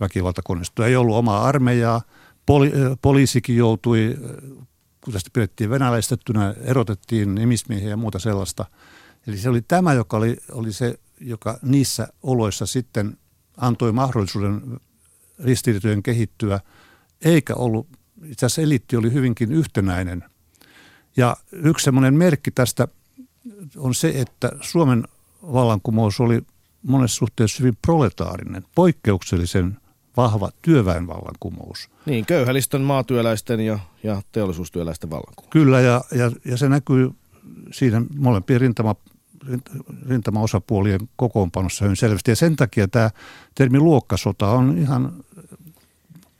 [0.00, 0.86] väkivaltakoneistoa.
[0.86, 2.02] Ei ollut omaa armeijaa,
[2.46, 4.16] Poli- poliisikin joutui,
[5.04, 8.64] kun tästä pidettiin venäläistettynä, erotettiin nimismiehiä ja muuta sellaista.
[9.26, 13.18] Eli se oli tämä, joka oli, oli se, joka niissä oloissa sitten
[13.56, 14.80] antoi mahdollisuuden
[15.44, 16.60] ristiriitojen kehittyä,
[17.22, 17.88] eikä ollut,
[18.24, 20.24] itse asiassa eliitti oli hyvinkin yhtenäinen.
[21.16, 22.88] Ja yksi semmoinen merkki tästä
[23.76, 25.04] on se, että Suomen
[25.42, 26.42] vallankumous oli
[26.82, 29.76] monessa suhteessa hyvin proletaarinen, poikkeuksellisen
[30.16, 31.88] vahva työväenvallankumous.
[32.06, 35.50] Niin, köyhälistön, maatyöläisten ja, ja teollisuustyöläisten vallankumous.
[35.50, 37.10] Kyllä, ja, ja, ja se näkyy
[37.72, 38.94] siinä molempien rintama,
[40.08, 42.30] rintamaosapuolien kokoonpanossa hyvin selvästi.
[42.30, 43.10] Ja sen takia tämä
[43.54, 45.24] termi luokkasota on ihan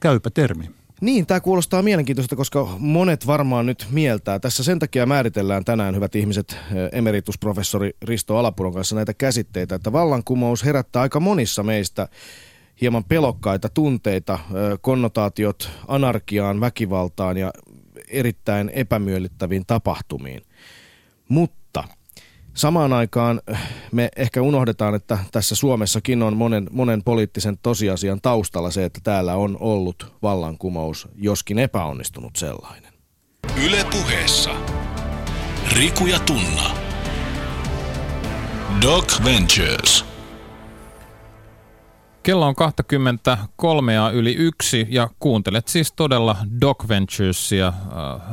[0.01, 0.71] käypä termi.
[1.01, 4.39] Niin, tämä kuulostaa mielenkiintoista, koska monet varmaan nyt mieltää.
[4.39, 9.93] Tässä sen takia määritellään tänään, hyvät ihmiset, eh, emeritusprofessori Risto Alapuron kanssa näitä käsitteitä, että
[9.93, 12.09] vallankumous herättää aika monissa meistä
[12.81, 14.39] hieman pelokkaita tunteita,
[14.81, 17.53] konnotaatiot anarkiaan, väkivaltaan ja
[18.09, 20.43] erittäin epämiellyttäviin tapahtumiin.
[21.29, 21.85] Mutta
[22.55, 23.41] Samaan aikaan
[23.93, 29.37] me ehkä unohdetaan, että tässä Suomessakin on monen, monen poliittisen tosiasian taustalla se, että täällä
[29.37, 32.93] on ollut vallankumous, joskin epäonnistunut sellainen.
[33.65, 34.51] Yle puheessa.
[35.73, 36.71] Riku ja Tunna.
[38.83, 40.14] Doc Ventures.
[42.25, 47.75] Kello on 23 ja yli yksi ja kuuntelet siis todella Doc Venturesia äh,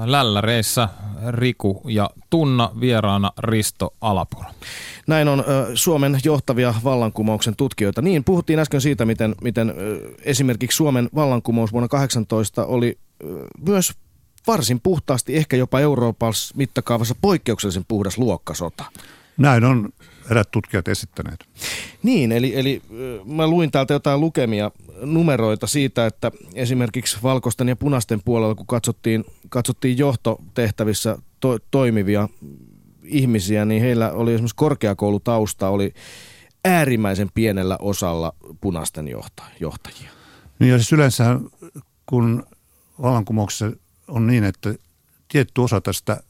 [0.05, 0.89] lälläreissä
[1.29, 4.49] Riku ja Tunna vieraana Risto Alapuro.
[5.07, 8.01] Näin on ö, Suomen johtavia vallankumouksen tutkijoita.
[8.01, 12.99] Niin, puhuttiin äsken siitä, miten, miten ö, esimerkiksi Suomen vallankumous vuonna 18 oli
[13.67, 13.93] myös
[14.47, 18.83] varsin puhtaasti, ehkä jopa Euroopan mittakaavassa poikkeuksellisen puhdas luokkasota.
[19.37, 19.89] Näin on
[20.31, 21.45] erät tutkijat esittäneet.
[22.03, 22.81] Niin, eli, eli
[23.25, 29.25] mä luin täältä jotain lukemia numeroita siitä, että esimerkiksi valkoisten ja punaisten puolella, kun katsottiin,
[29.49, 32.29] katsottiin johtotehtävissä to, toimivia
[33.03, 35.93] ihmisiä, niin heillä oli esimerkiksi korkeakoulutausta, oli
[36.65, 39.07] äärimmäisen pienellä osalla punaisten
[39.59, 40.11] johtajia.
[40.59, 41.39] Niin ja siis yleensä
[42.05, 42.43] kun
[43.01, 43.71] vallankumouksessa
[44.07, 44.73] on niin, että
[45.27, 46.23] tietty osa tästä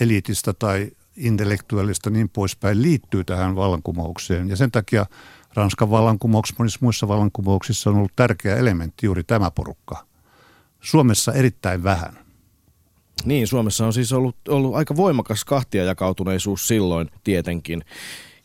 [0.00, 4.48] eliitistä tai intellektuaalista niin poispäin liittyy tähän vallankumoukseen.
[4.48, 5.06] Ja sen takia
[5.54, 10.06] Ranskan vallankumouksessa, monissa muissa vallankumouksissa on ollut tärkeä elementti juuri tämä porukka.
[10.80, 12.18] Suomessa erittäin vähän.
[13.24, 17.84] Niin, Suomessa on siis ollut, ollut aika voimakas kahtiajakautuneisuus silloin tietenkin.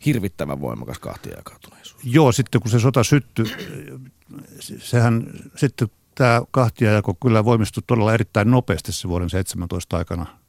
[0.06, 2.04] Hirvittävän voimakas kahtiajakautuneisuus.
[2.04, 3.46] Joo, sitten kun se sota syttyi,
[4.78, 10.26] sehän sitten tämä kahtiajako kyllä voimistui todella erittäin nopeasti se vuoden 17 aikana–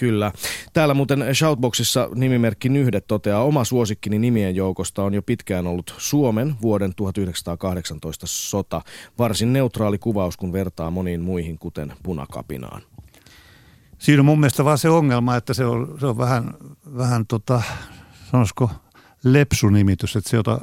[0.00, 0.32] Kyllä.
[0.72, 6.54] Täällä muuten Shoutboxissa nimimerkki Nyhde toteaa, oma suosikkini nimien joukosta on jo pitkään ollut Suomen
[6.62, 8.82] vuoden 1918 sota.
[9.18, 12.82] Varsin neutraali kuvaus, kun vertaa moniin muihin, kuten punakapinaan.
[13.98, 16.54] Siinä on mun mielestä vaan se ongelma, että se on, se on vähän,
[16.96, 17.62] vähän tota,
[18.30, 18.70] sanoisiko
[19.24, 20.60] lepsunimitys, että se jota,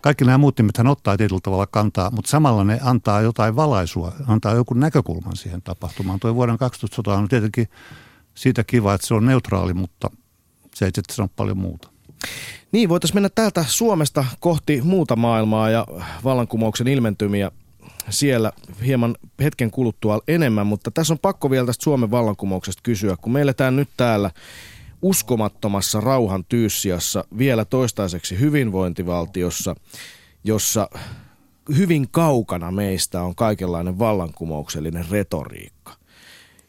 [0.00, 4.54] kaikki nämä muut nimethän ottaa tietyllä tavalla kantaa, mutta samalla ne antaa jotain valaisua, antaa
[4.54, 6.20] joku näkökulman siihen tapahtumaan.
[6.20, 7.68] Tuo vuoden 2000 sota on tietenkin
[8.34, 10.10] siitä kiva, että se on neutraali, mutta
[10.74, 11.88] se ei sitten sano paljon muuta.
[12.72, 15.86] Niin, voitaisiin mennä täältä Suomesta kohti muuta maailmaa ja
[16.24, 17.50] vallankumouksen ilmentymiä
[18.10, 18.52] siellä
[18.86, 23.40] hieman hetken kuluttua enemmän, mutta tässä on pakko vielä tästä Suomen vallankumouksesta kysyä, kun me
[23.40, 24.30] eletään nyt täällä
[25.02, 29.74] uskomattomassa rauhan tyyssiassa vielä toistaiseksi hyvinvointivaltiossa,
[30.44, 30.88] jossa
[31.76, 35.92] hyvin kaukana meistä on kaikenlainen vallankumouksellinen retoriikka.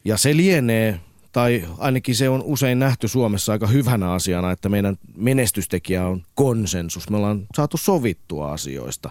[0.04, 1.00] Ja se lienee
[1.34, 7.10] tai ainakin se on usein nähty Suomessa aika hyvänä asiana, että meidän menestystekijä on konsensus.
[7.10, 9.10] Me ollaan saatu sovittua asioista.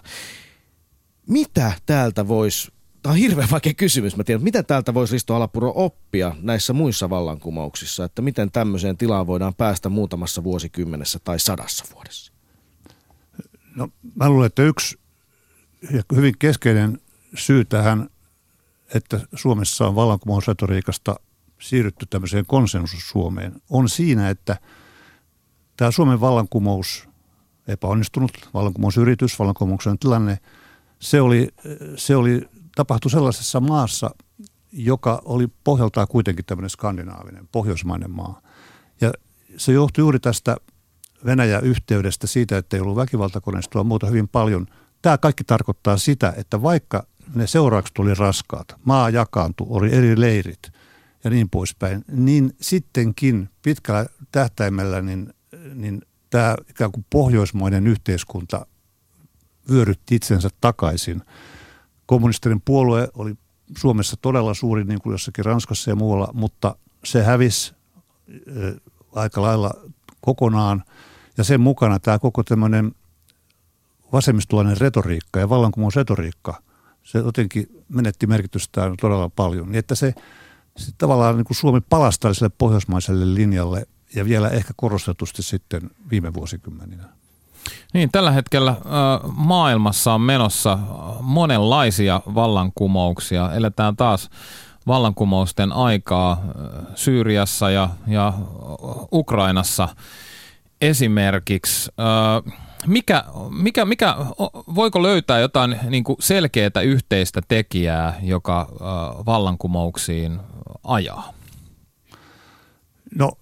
[1.28, 5.72] Mitä täältä voisi, tämä on hirveän vaikea kysymys, mä tiedän, mitä täältä voisi Risto Alapuro
[5.76, 12.32] oppia näissä muissa vallankumouksissa, että miten tämmöiseen tilaan voidaan päästä muutamassa vuosikymmenessä tai sadassa vuodessa?
[13.76, 14.98] No mä luulen, että yksi
[16.16, 16.98] hyvin keskeinen
[17.34, 18.08] syy tähän,
[18.94, 21.16] että Suomessa on vallankumousretoriikasta
[21.64, 24.56] siirrytty tämmöiseen konsensus Suomeen, on siinä, että
[25.76, 27.08] tämä Suomen vallankumous,
[27.68, 30.38] epäonnistunut vallankumousyritys, vallankumouksen tilanne,
[31.00, 31.48] se oli,
[31.96, 34.10] se oli, tapahtui sellaisessa maassa,
[34.72, 38.40] joka oli pohjaltaan kuitenkin tämmöinen skandinaavinen, pohjoismainen maa.
[39.00, 39.12] Ja
[39.56, 40.56] se johtui juuri tästä
[41.26, 44.66] Venäjä-yhteydestä siitä, että ei ollut väkivaltakoneistoa muuta hyvin paljon.
[45.02, 50.70] Tämä kaikki tarkoittaa sitä, että vaikka ne seuraukset oli raskaat, maa jakaantui, oli eri leirit–
[51.24, 55.34] ja niin poispäin, niin sittenkin pitkällä tähtäimellä niin,
[55.74, 58.66] niin tämä ikään kuin pohjoismainen yhteiskunta
[59.70, 61.22] vyörytti itsensä takaisin.
[62.06, 63.34] Kommunistinen puolue oli
[63.78, 67.74] Suomessa todella suuri, niin kuin jossakin Ranskassa ja muualla, mutta se hävisi
[69.12, 69.70] aika lailla
[70.20, 70.84] kokonaan.
[71.36, 72.92] Ja sen mukana tämä koko tämmöinen
[74.12, 76.62] vasemmistolainen retoriikka ja vallankumousretoriikka,
[77.02, 79.66] se jotenkin menetti merkitystään todella paljon.
[79.66, 80.14] Niin että se,
[80.76, 86.34] se tavallaan niin kuin Suomi palasi tällaiselle pohjoismaiselle linjalle ja vielä ehkä korostetusti sitten viime
[86.34, 87.04] vuosikymmeninä.
[87.94, 88.76] Niin, tällä hetkellä äh,
[89.36, 90.78] maailmassa on menossa
[91.20, 93.52] monenlaisia vallankumouksia.
[93.52, 94.30] Eletään taas
[94.86, 96.42] vallankumousten aikaa
[96.94, 98.32] Syyriassa ja, ja
[99.12, 99.88] Ukrainassa
[100.80, 101.90] esimerkiksi.
[102.00, 104.16] Äh, mikä, mikä, mikä,
[104.74, 110.40] voiko löytää jotain niin kuin selkeää yhteistä tekijää, joka äh, vallankumouksiin
[110.84, 111.34] ajaa?
[113.14, 113.32] No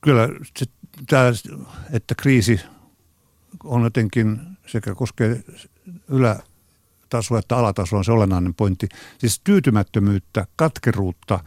[0.00, 0.66] kyllä se,
[1.08, 1.22] tämä,
[1.92, 2.60] että kriisi
[3.64, 5.44] on jotenkin sekä koskee
[6.08, 8.88] ylätasoa että alatasoa on se olennainen pointti.
[9.18, 11.40] Siis tyytymättömyyttä, katkeruutta,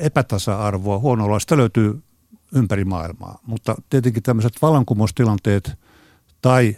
[0.00, 2.02] epätasa-arvoa, huonoa, sitä löytyy
[2.54, 3.38] ympäri maailmaa.
[3.46, 5.72] Mutta tietenkin tämmöiset vallankumoustilanteet
[6.42, 6.76] tai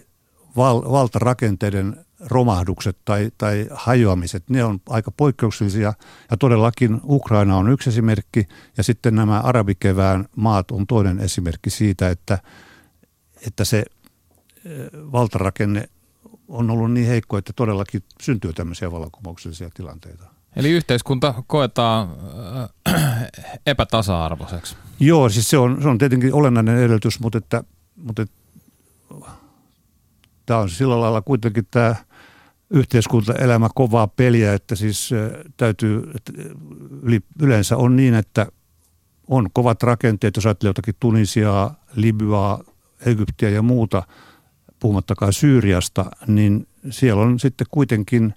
[0.57, 5.93] val, valtarakenteiden romahdukset tai, tai hajoamiset, ne on aika poikkeuksellisia.
[6.31, 12.11] Ja todellakin Ukraina on yksi esimerkki ja sitten nämä arabikevään maat on toinen esimerkki siitä,
[12.11, 12.39] että,
[13.47, 13.85] että se
[15.13, 15.89] valtarakenne
[16.49, 20.40] on ollut niin heikko, että todellakin syntyy tämmöisiä vallankumouksellisia tilanteita.
[20.57, 22.09] Eli yhteiskunta koetaan
[23.67, 24.77] epätasa-arvoiseksi.
[25.01, 27.65] Joo, siis se on, se on tietenkin olennainen edellytys, mutta, että,
[27.97, 28.35] mutta että,
[30.47, 31.95] tämä on sillä lailla kuitenkin tämä
[32.71, 35.11] yhteiskuntaelämä kovaa peliä, että siis
[35.57, 36.33] täytyy, että
[37.43, 38.47] yleensä on niin, että
[39.29, 42.63] on kovat rakenteet, jos ajattelee jotakin Tunisiaa, Libyaa,
[43.07, 44.03] Egyptiä ja muuta,
[44.81, 48.35] puhumattakaan Syyriasta, niin siellä on sitten kuitenkin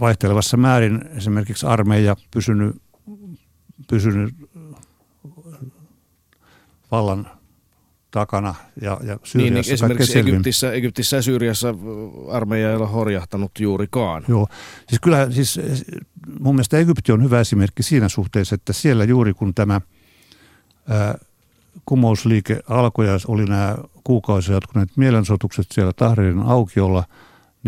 [0.00, 2.76] vaihtelevassa määrin esimerkiksi armeija pysynyt,
[3.90, 4.34] pysynyt
[6.90, 7.30] vallan
[8.10, 11.74] takana ja, ja Syyriassa niin, niin esimerkiksi Egyptissä, Egyptissä ja Syyriassa
[12.30, 14.24] armeija ei ole horjahtanut juurikaan.
[14.28, 14.48] Joo,
[14.88, 15.60] siis kyllä siis
[16.40, 19.80] mun mielestä Egypti on hyvä esimerkki siinä suhteessa, että siellä juuri kun tämä
[20.88, 21.18] ää,
[21.86, 27.04] kumousliike alkoi ja oli nämä kuukausia jatkuneet mielensotukset siellä Tahririn aukiolla,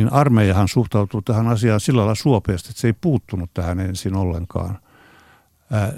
[0.01, 4.79] niin armeijahan suhtautuu tähän asiaan sillä lailla suopeasti, että se ei puuttunut tähän ensin ollenkaan,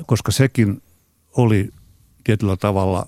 [0.06, 0.82] koska sekin
[1.36, 1.70] oli
[2.24, 3.06] tietyllä tavalla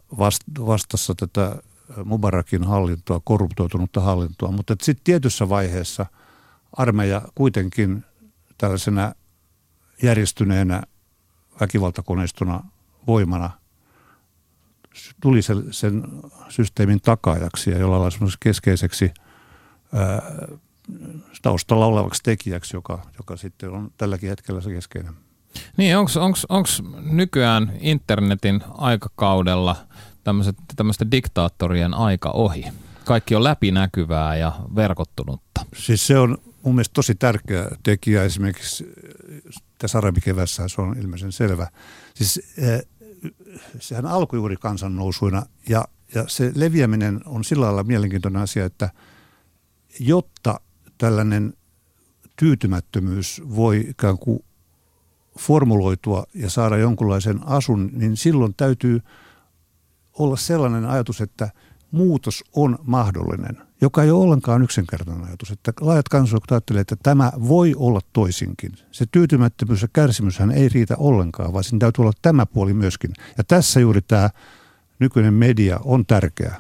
[0.66, 1.57] vastassa tätä
[2.04, 6.07] Mubarakin hallintoa, korruptoitunutta hallintoa, mutta sitten tietyssä vaiheessa
[6.72, 8.04] armeija kuitenkin
[8.59, 9.14] tällaisena
[10.02, 10.83] järjestyneenä
[11.61, 12.64] väkivaltakoneistona
[13.07, 13.50] voimana
[15.20, 16.02] tuli sen, sen
[16.48, 19.14] systeemin takaajaksi ja jollain lailla keskeiseksi
[21.42, 25.14] taustalla olevaksi tekijäksi, joka, joka sitten on tälläkin hetkellä se keskeinen.
[25.76, 25.96] Niin,
[26.48, 26.68] onko
[27.10, 29.76] nykyään internetin aikakaudella
[30.76, 32.64] tämmöistä diktaattorien aika ohi?
[33.04, 35.66] Kaikki on läpinäkyvää ja verkottunutta.
[35.76, 38.84] Siis se on mun mielestä tosi tärkeä tekijä esimerkiksi
[39.78, 41.68] tässä arabikevässä se on ilmeisen selvä.
[42.14, 42.82] Siis eh,
[43.80, 48.90] sehän alkoi juuri kansannousuina ja, ja se leviäminen on sillä lailla mielenkiintoinen asia, että
[50.00, 50.60] jotta
[50.98, 51.54] tällainen
[52.37, 54.44] tyytymättömyys voi ikään kuin
[55.38, 59.00] formuloitua ja saada jonkunlaisen asun, niin silloin täytyy
[60.18, 61.50] olla sellainen ajatus, että
[61.90, 65.50] muutos on mahdollinen, joka ei ole ollenkaan yksinkertainen ajatus.
[65.50, 68.72] Että laajat kansalaiset ajattelee, että tämä voi olla toisinkin.
[68.90, 73.11] Se tyytymättömyys ja kärsimyshän ei riitä ollenkaan, vaan siinä täytyy olla tämä puoli myöskin.
[73.38, 74.30] Ja tässä juuri tämä
[74.98, 76.54] nykyinen media on tärkeä,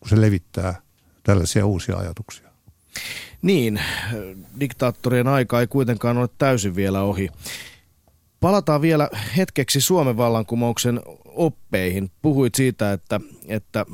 [0.00, 0.82] kun se levittää
[1.22, 2.48] tällaisia uusia ajatuksia.
[3.42, 3.80] Niin,
[4.60, 7.28] diktaattorien aika ei kuitenkaan ole täysin vielä ohi.
[8.40, 12.10] Palataan vielä hetkeksi Suomen vallankumouksen oppeihin.
[12.22, 13.86] Puhuit siitä, että, että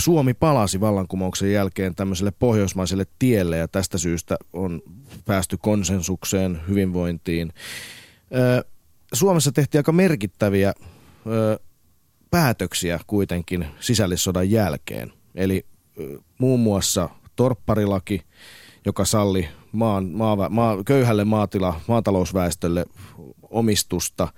[0.00, 4.82] Suomi palasi vallankumouksen jälkeen tämmöiselle pohjoismaiselle tielle ja tästä syystä on
[5.24, 7.52] päästy konsensukseen, hyvinvointiin.
[9.12, 10.72] Suomessa tehtiin aika merkittäviä
[12.30, 15.12] päätöksiä kuitenkin sisällissodan jälkeen.
[15.34, 15.66] Eli
[16.38, 18.22] muun muassa torpparilaki,
[18.84, 22.86] joka salli maan, maa, maa, köyhälle maatila, maatalousväestölle
[23.50, 24.28] omistusta.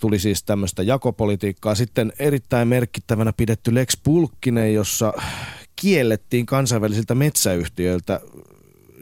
[0.00, 1.74] Tuli siis tämmöistä jakopolitiikkaa.
[1.74, 5.12] Sitten erittäin merkittävänä pidetty Lex Pulkkinen, jossa
[5.76, 8.20] kiellettiin kansainvälisiltä metsäyhtiöiltä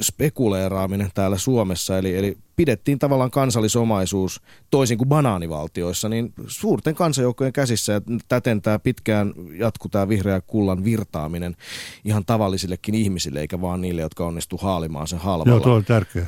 [0.00, 1.98] spekuleeraaminen täällä Suomessa.
[1.98, 8.78] Eli, eli pidettiin tavallaan kansallisomaisuus toisin kuin banaanivaltioissa, niin suurten kansanjoukkojen käsissä ja täten tämä
[8.78, 11.56] pitkään jatkuu tämä vihreä kullan virtaaminen
[12.04, 15.52] ihan tavallisillekin ihmisille, eikä vaan niille, jotka onnistu haalimaan sen halvalla.
[15.52, 16.26] Joo, tuo on tärkeä.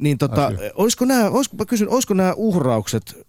[0.00, 3.26] Niin tota, olisiko nämä, olisiko, mä kysyn, olisiko nämä uhraukset,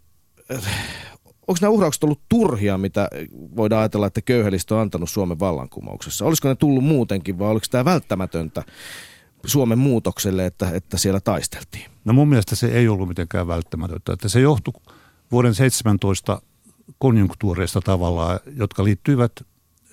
[1.48, 3.08] onko nämä uhraukset ollut turhia, mitä
[3.56, 6.26] voidaan ajatella, että köyhälistö on antanut Suomen vallankumouksessa?
[6.26, 8.64] Olisiko ne tullut muutenkin vai oliko tämä välttämätöntä
[9.46, 11.92] Suomen muutokselle, että, että siellä taisteltiin?
[12.06, 14.14] No mun mielestä se ei ollut mitenkään välttämätöntä.
[14.14, 14.74] Että se johtui
[15.32, 16.42] vuoden 17
[16.98, 19.32] konjunktuureista tavallaan, jotka liittyivät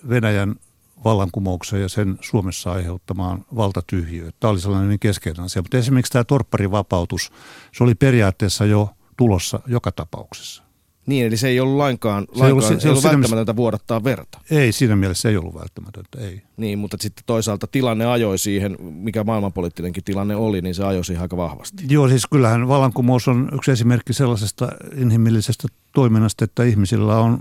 [0.09, 0.55] Venäjän
[1.03, 4.33] vallankumoukseen ja sen Suomessa aiheuttamaan valtatyhjiöön.
[4.39, 5.61] Tämä oli sellainen keskeinen asia.
[5.61, 7.31] Mutta esimerkiksi tämä torpparivapautus,
[7.71, 10.63] se oli periaatteessa jo tulossa joka tapauksessa.
[11.09, 13.35] Niin, eli se ei ollut lainkaan, se lainkaan ei ollut, se, se ei ollut välttämätöntä
[13.35, 14.41] mielessä, vuodattaa verta.
[14.51, 16.41] Ei, siinä mielessä ei ollut välttämätöntä, ei.
[16.57, 21.21] Niin, mutta sitten toisaalta tilanne ajoi siihen, mikä maailmanpoliittinenkin tilanne oli, niin se ajoi siihen
[21.21, 21.83] aika vahvasti.
[21.89, 27.39] Joo, siis kyllähän vallankumous on yksi esimerkki sellaisesta inhimillisestä toiminnasta, että ihmisillä on,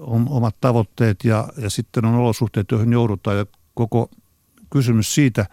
[0.00, 4.10] on omat tavoitteet ja, ja sitten on olosuhteet, joihin joudutaan ja koko
[4.70, 5.46] kysymys siitä,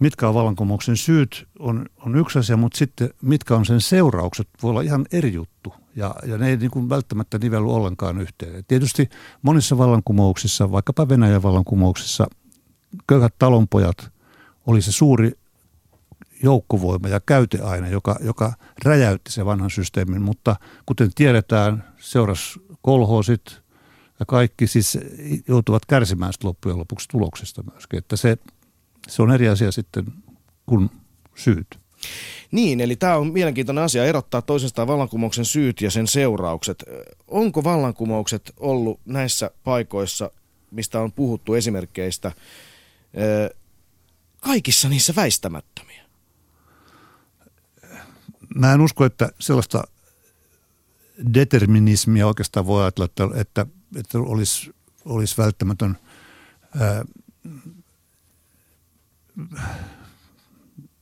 [0.00, 4.70] mitkä on vallankumouksen syyt, on, on yksi asia, mutta sitten mitkä on sen seuraukset, voi
[4.70, 8.64] olla ihan eri juttu ja, ja ne ei niin kuin välttämättä nivelly ollenkaan yhteen.
[8.68, 9.08] Tietysti
[9.42, 12.26] monissa vallankumouksissa, vaikkapa Venäjän vallankumouksissa,
[13.06, 14.10] köyhät talonpojat
[14.66, 15.32] oli se suuri
[16.42, 18.52] joukkovoima ja käyteaine, joka, joka
[18.84, 23.62] räjäytti sen vanhan systeemin, mutta kuten tiedetään, seurasi kolhoosit
[24.20, 24.98] ja kaikki siis
[25.48, 27.98] joutuvat kärsimään loppujen lopuksi tuloksesta myöskin.
[27.98, 28.38] Että se,
[29.08, 30.04] se on eri asia sitten
[30.66, 30.90] kuin
[31.34, 31.83] syyt.
[32.50, 36.84] Niin, eli tämä on mielenkiintoinen asia erottaa toisestaan vallankumouksen syyt ja sen seuraukset.
[37.28, 40.30] Onko vallankumoukset ollut näissä paikoissa,
[40.70, 42.32] mistä on puhuttu esimerkkeistä,
[44.40, 46.04] kaikissa niissä väistämättömiä?
[48.54, 49.84] Mä en usko, että sellaista
[51.34, 55.98] determinismia oikeastaan voi ajatella, että, että, että olisi, olisi välttämätön
[56.80, 57.04] ää,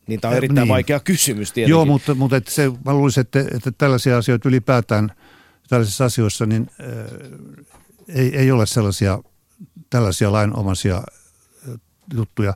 [0.07, 0.69] niin tämä on erittäin niin.
[0.69, 1.71] vaikea kysymys tietenkin.
[1.71, 5.13] Joo, mutta, mutta että se, mä luulisin, että, että tällaisia asioita ylipäätään
[5.69, 6.87] tällaisissa asioissa, niin äh,
[8.09, 9.19] ei, ei ole sellaisia
[9.91, 11.75] tällaisia lainomaisia äh,
[12.15, 12.55] juttuja.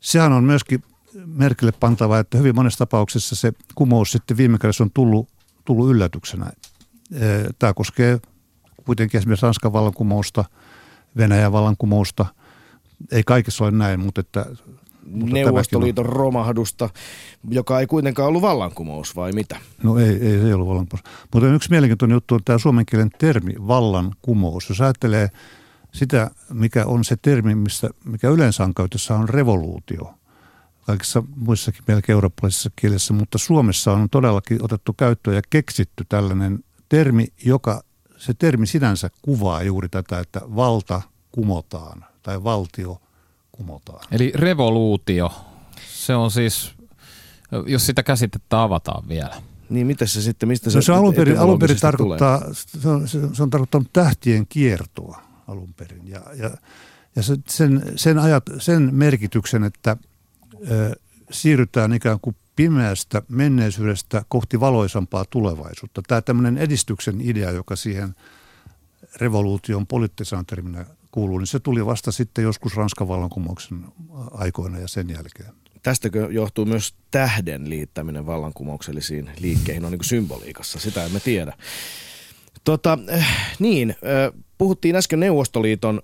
[0.00, 0.82] Sehän on myöskin
[1.26, 5.28] merkille pantava, että hyvin monessa tapauksessa se kumous sitten viime kädessä on tullut,
[5.64, 6.44] tullut yllätyksenä.
[6.44, 6.52] Äh,
[7.58, 8.20] tämä koskee
[8.84, 10.44] kuitenkin esimerkiksi Ranskan vallankumousta,
[11.16, 12.26] Venäjän vallankumousta.
[13.12, 14.46] Ei kaikissa ole näin, mutta että
[15.06, 16.90] Neuvostoliiton romahdusta,
[17.50, 19.56] joka ei kuitenkaan ollut vallankumous, vai mitä?
[19.82, 21.04] No ei, ei se ei ollut vallankumous.
[21.34, 24.68] Mutta yksi mielenkiintoinen juttu on tämä suomen kielen termi vallankumous.
[24.68, 25.28] Jos ajattelee
[25.92, 30.14] sitä, mikä on se termi, missä, mikä yleensä on käytössä, on revoluutio.
[30.86, 37.26] Kaikissa muissakin melkein eurooppalaisissa kielissä, mutta Suomessa on todellakin otettu käyttöön ja keksitty tällainen termi,
[37.44, 37.82] joka
[38.16, 43.00] se termi sinänsä kuvaa juuri tätä, että valta kumotaan tai valtio
[43.66, 44.06] kumotaan.
[44.10, 45.32] Eli revoluutio,
[45.88, 46.72] se on siis,
[47.66, 49.42] jos sitä käsitettä avataan vielä.
[49.70, 53.08] Niin, mitä se sitten, mistä se, no se alun perin, alun perin tarkoittaa, se on,
[53.08, 56.08] se, se on tarkoittanut tähtien kiertoa alun perin.
[56.08, 56.50] Ja, ja,
[57.16, 59.96] ja se, sen, sen, ajat, sen merkityksen, että
[60.70, 60.96] ö,
[61.30, 66.02] siirrytään ikään kuin pimeästä menneisyydestä kohti valoisampaa tulevaisuutta.
[66.08, 68.14] Tämä tämmöinen edistyksen idea, joka siihen
[69.16, 73.84] revoluution poliittisena terminä kuuluu, niin se tuli vasta sitten joskus Ranskan vallankumouksen
[74.30, 75.54] aikoina ja sen jälkeen.
[75.82, 81.52] Tästäkö johtuu myös tähden liittäminen vallankumouksellisiin liikkeihin on niin symboliikassa, sitä emme tiedä.
[82.64, 86.02] Tota, äh, niin, äh, puhuttiin äsken Neuvostoliiton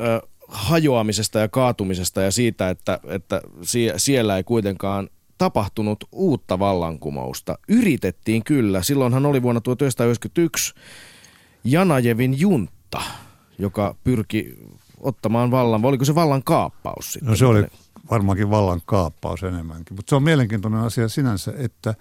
[0.00, 7.58] äh, hajoamisesta ja kaatumisesta ja siitä, että, että sie, siellä ei kuitenkaan tapahtunut uutta vallankumousta.
[7.68, 8.82] Yritettiin kyllä.
[8.82, 10.74] Silloinhan oli vuonna 1991
[11.64, 13.02] Janajevin junta–
[13.58, 14.58] joka pyrki
[15.00, 17.30] ottamaan vallan, vai oliko se vallan kaappaus sitten?
[17.30, 17.66] No se oli
[18.10, 21.94] varmaankin vallan kaappaus enemmänkin, mutta se on mielenkiintoinen asia sinänsä, että,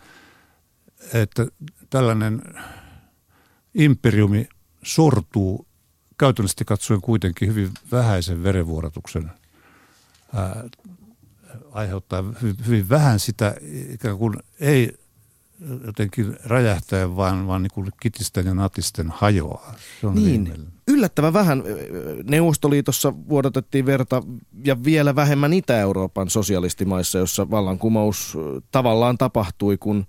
[1.13, 1.47] että
[1.89, 2.41] tällainen
[3.75, 4.47] imperiumi
[4.83, 5.67] sortuu
[6.17, 9.31] käytännössä katsoen kuitenkin hyvin vähäisen verenvuorotuksen
[10.35, 10.63] ää,
[11.71, 13.55] aiheuttaa hyvin, hyvin vähän sitä
[13.89, 14.97] ikään kuin ei
[15.85, 19.75] jotenkin räjähtäen, vaan, vaan niin kuin kitisten ja natisten hajoaa.
[20.01, 21.63] Se on niin, yllättävän vähän
[22.23, 24.23] Neuvostoliitossa vuodatettiin verta
[24.65, 28.37] ja vielä vähemmän Itä-Euroopan sosialistimaissa, jossa vallankumous
[28.71, 30.05] tavallaan tapahtui, kun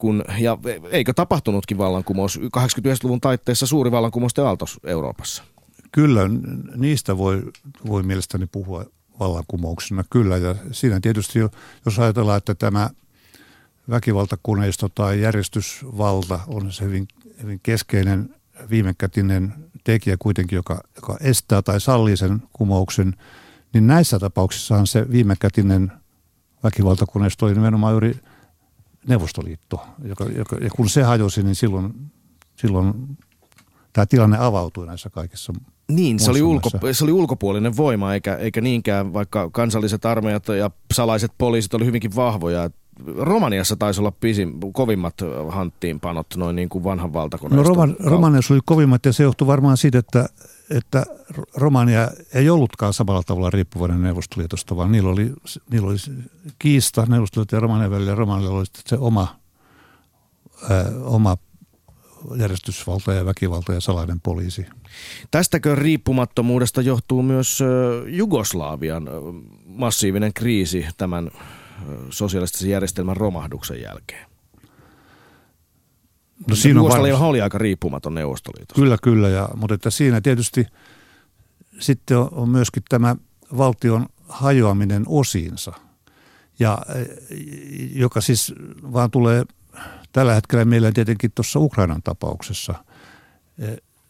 [0.00, 0.58] kun, ja
[0.90, 5.42] eikö tapahtunutkin vallankumous 89-luvun taitteessa suuri vallankumous Aaltos Euroopassa?
[5.92, 6.20] Kyllä,
[6.76, 7.42] niistä voi,
[7.86, 8.84] voi mielestäni puhua
[9.20, 10.36] vallankumouksena, kyllä.
[10.36, 11.38] Ja siinä tietysti,
[11.84, 12.90] jos ajatellaan, että tämä
[13.90, 17.08] väkivaltakoneisto tai järjestysvalta on se hyvin,
[17.42, 18.34] hyvin keskeinen
[18.70, 19.54] viimekätinen
[19.84, 23.16] tekijä kuitenkin, joka, joka estää tai sallii sen kumouksen,
[23.74, 25.92] niin näissä tapauksissahan se viimekätinen
[26.64, 28.16] väkivaltakoneisto oli nimenomaan juuri
[29.08, 29.86] Neuvostoliitto.
[30.04, 31.94] Joka, joka, ja kun se hajosi, niin silloin,
[32.56, 33.18] silloin
[33.92, 35.52] tämä tilanne avautui näissä kaikissa
[35.90, 40.70] niin, se oli, ulko, se oli ulkopuolinen voima, eikä, eikä niinkään, vaikka kansalliset armeijat ja
[40.94, 42.70] salaiset poliisit oli hyvinkin vahvoja.
[43.16, 45.14] Romaniassa taisi olla pisin, kovimmat
[45.48, 47.64] hanttiinpanot noin niin kuin vanhan valtakoneiston.
[47.64, 50.28] No Roman, Romaniassa oli kovimmat ja se johtui varmaan siitä, että,
[50.70, 51.04] että
[51.56, 55.32] Romania ei ollutkaan samalla tavalla riippuvainen Neuvostoliitosta, vaan niillä oli,
[55.70, 55.96] niillä oli
[56.58, 59.36] kiista Neuvostoliiton ja Romanian välillä ja Romanialla oli se oma,
[60.70, 61.36] ää, oma
[62.36, 64.66] järjestysvalta ja väkivalta ja salainen poliisi.
[65.30, 67.62] Tästäkö riippumattomuudesta johtuu myös
[68.06, 69.08] Jugoslavian
[69.66, 71.30] massiivinen kriisi tämän
[72.10, 74.30] sosialistisen järjestelmän romahduksen jälkeen?
[76.48, 78.82] No siinä on oli aika riippumaton Neuvostoliitosta.
[78.82, 79.28] Kyllä, kyllä.
[79.28, 80.66] Ja, mutta että siinä tietysti
[81.80, 83.16] sitten on, on myöskin tämä
[83.56, 85.72] valtion hajoaminen osiinsa,
[86.58, 86.78] ja,
[87.94, 88.54] joka siis
[88.92, 89.44] vaan tulee
[90.12, 92.74] tällä hetkellä meillä tietenkin tuossa Ukrainan tapauksessa.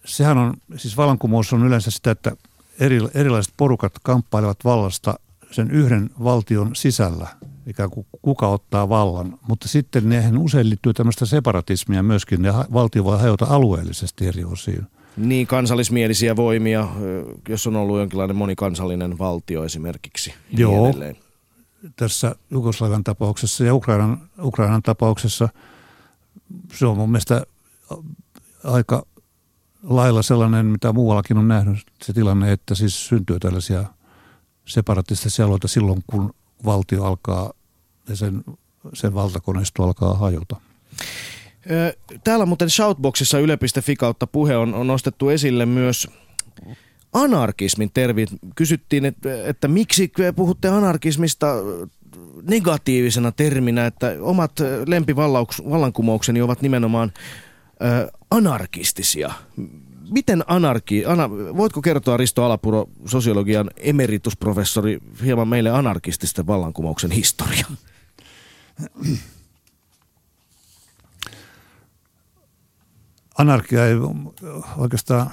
[0.05, 2.33] Sehän on, siis vallankumous on yleensä sitä, että
[2.81, 5.14] eri, erilaiset porukat kamppailevat vallasta
[5.51, 7.29] sen yhden valtion sisällä,
[7.71, 9.39] ikään kuin kuka ottaa vallan.
[9.49, 14.87] Mutta sitten nehän usein liittyy tämmöistä separatismia myöskin, ja valtio voi hajota alueellisesti eri osiin.
[15.16, 16.89] Niin, kansallismielisiä voimia,
[17.49, 20.31] jos on ollut jonkinlainen monikansallinen valtio esimerkiksi.
[20.31, 21.16] Niin Joo, edelleen.
[21.97, 25.49] tässä Jugoslavian tapauksessa ja Ukrainan, Ukrainan tapauksessa
[26.73, 27.47] se on mun mielestä
[28.64, 29.07] aika
[29.83, 33.85] lailla sellainen, mitä muuallakin on nähnyt se tilanne, että siis syntyy tällaisia–
[34.71, 37.53] separatistisia alueita silloin, kun valtio alkaa
[38.11, 38.44] ja sen,
[38.94, 40.56] sen valtakoneisto alkaa hajota.
[42.24, 46.08] Täällä muuten Shoutboxissa yle.fi kautta puhe on, on nostettu esille myös
[47.12, 48.28] anarkismin tervit.
[48.54, 51.46] Kysyttiin, että, että miksi puhutte anarkismista
[52.42, 54.52] negatiivisena terminä, että omat
[54.86, 57.12] lempivallankumoukseni ovat nimenomaan
[58.30, 59.32] anarkistisia
[60.11, 67.66] miten anarki, ana, voitko kertoa Risto Alapuro, sosiologian emeritusprofessori, hieman meille anarkististen vallankumouksen historia?
[73.39, 73.95] Anarkia ei
[74.76, 75.31] oikeastaan,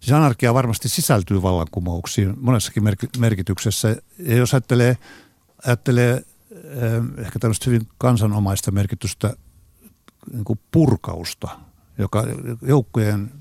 [0.00, 2.82] siis anarkia varmasti sisältyy vallankumouksiin monessakin
[3.18, 3.96] merkityksessä.
[4.18, 4.96] Ja jos ajattelee,
[5.66, 6.12] ajattelee
[6.52, 9.36] eh, ehkä tämmöistä hyvin kansanomaista merkitystä,
[10.32, 11.48] niin kuin purkausta,
[11.98, 12.24] joka
[12.62, 13.32] joukkojen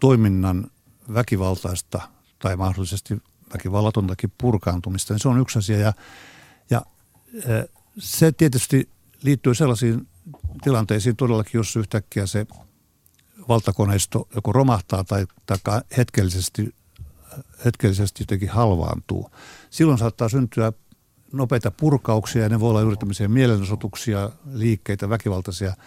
[0.00, 0.70] toiminnan
[1.14, 2.00] väkivaltaista
[2.38, 3.22] tai mahdollisesti
[3.54, 5.78] väkivallatontakin purkaantumista, niin se on yksi asia.
[5.78, 5.92] Ja,
[6.70, 6.82] ja
[7.98, 8.88] se tietysti
[9.22, 10.08] liittyy sellaisiin
[10.62, 12.46] tilanteisiin todellakin, jos yhtäkkiä se
[13.48, 16.74] valtakoneisto joko romahtaa tai, tai hetkellisesti,
[17.64, 19.30] hetkellisesti jotenkin halvaantuu.
[19.70, 20.72] Silloin saattaa syntyä
[21.32, 25.74] nopeita purkauksia ja ne voi olla juuri tämmöisiä mielenosoituksia, liikkeitä, väkivaltaisia–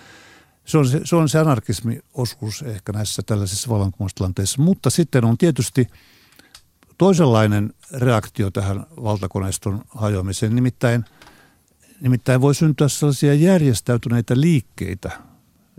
[0.70, 4.62] se on se, se on se anarkismiosuus ehkä näissä tällaisissa vallankumoustilanteissa.
[4.62, 5.88] Mutta sitten on tietysti
[6.98, 10.56] toisenlainen reaktio tähän valtakoneiston hajoamiseen.
[10.56, 11.06] Nimittäin,
[12.02, 15.12] nimittäin voi syntyä sellaisia järjestäytyneitä liikkeitä.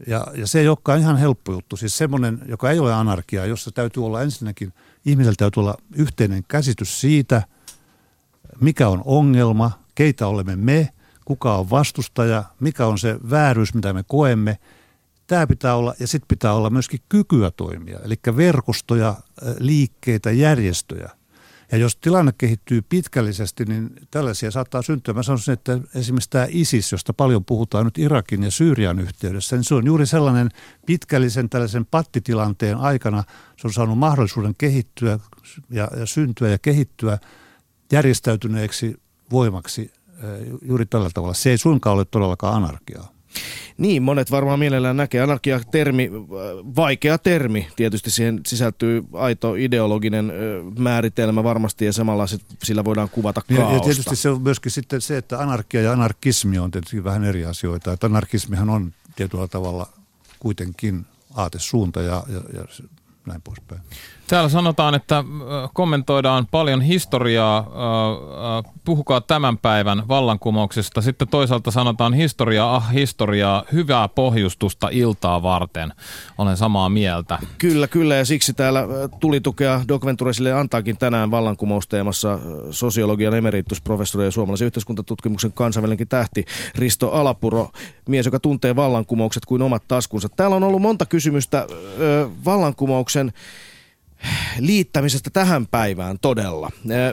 [0.07, 1.77] Ja, ja se ei olekaan ihan helppo juttu.
[1.77, 4.73] Siis semmoinen, joka ei ole anarkia, jossa täytyy olla ensinnäkin,
[5.07, 7.43] ihmisellä täytyy olla yhteinen käsitys siitä,
[8.61, 10.89] mikä on ongelma, keitä olemme me,
[11.25, 14.59] kuka on vastustaja, mikä on se vääryys, mitä me koemme–
[15.31, 19.15] Tämä pitää olla, ja sitten pitää olla myöskin kykyä toimia, eli verkostoja,
[19.59, 21.11] liikkeitä, järjestöjä.
[21.73, 25.15] Ja jos tilanne kehittyy pitkällisesti, niin tällaisia saattaa syntyä.
[25.15, 29.65] Mä sanoisin, että esimerkiksi tämä ISIS, josta paljon puhutaan nyt Irakin ja Syyrian yhteydessä, niin
[29.65, 30.49] se on juuri sellainen
[30.87, 33.25] pitkällisen tällaisen pattitilanteen aikana,
[33.57, 35.19] se on saanut mahdollisuuden kehittyä
[35.71, 37.19] ja, ja syntyä ja kehittyä
[37.93, 39.01] järjestäytyneeksi
[39.31, 39.93] voimaksi
[40.63, 41.35] juuri tällä tavalla.
[41.35, 43.20] Se ei suinkaan ole todellakaan anarkiaa.
[43.79, 45.23] Niin, monet varmaan mielellään näkee.
[45.23, 46.11] Anarkia-termi,
[46.77, 47.69] vaikea termi.
[47.77, 50.33] Tietysti siihen sisältyy aito ideologinen
[50.79, 52.27] määritelmä varmasti ja samalla
[52.63, 53.75] sillä voidaan kuvata kaaosta.
[53.75, 57.45] Ja, tietysti se on myöskin sitten se, että anarkia ja anarkismi on tietysti vähän eri
[57.45, 57.93] asioita.
[57.93, 59.89] Että anarkismihan on tietyllä tavalla
[60.39, 62.65] kuitenkin aatesuunta ja, ja, ja
[63.27, 63.81] näin poispäin.
[64.31, 65.25] Täällä sanotaan, että
[65.75, 67.67] kommentoidaan paljon historiaa,
[68.85, 71.03] puhukaa tämän päivän vallankumouksesta.
[71.03, 75.93] Sitten toisaalta sanotaan historiaa, ah historiaa, hyvää pohjustusta iltaa varten.
[76.39, 77.39] Olen samaa mieltä.
[77.59, 78.87] Kyllä, kyllä ja siksi täällä
[79.21, 82.39] tuli tukea Doc Venturesille antaakin tänään vallankumousteemassa
[82.71, 87.71] sosiologian emeritusprofessori ja suomalaisen yhteiskuntatutkimuksen kansainvälinenkin tähti Risto Alapuro,
[88.09, 90.29] mies, joka tuntee vallankumoukset kuin omat taskunsa.
[90.29, 91.67] Täällä on ollut monta kysymystä
[92.45, 93.33] vallankumouksen
[94.59, 96.71] liittämisestä tähän päivään todella.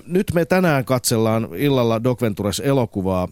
[0.08, 3.28] Nyt me tänään katsellaan illalla Doc Ventures elokuvaa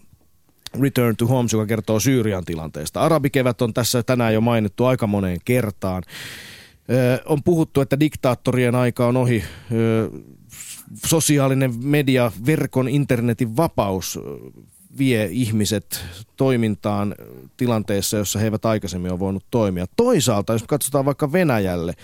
[0.80, 3.00] Return to Homes, joka kertoo Syyrian tilanteesta.
[3.00, 6.02] Arabikevät on tässä tänään jo mainittu aika moneen kertaan.
[7.24, 9.44] On puhuttu, että diktaattorien aika on ohi.
[11.06, 14.18] Sosiaalinen media, verkon, internetin vapaus
[14.98, 16.04] vie ihmiset
[16.36, 17.14] toimintaan
[17.56, 19.86] tilanteessa, jossa he eivät aikaisemmin ole voinut toimia.
[19.96, 21.94] Toisaalta, jos katsotaan vaikka Venäjälle,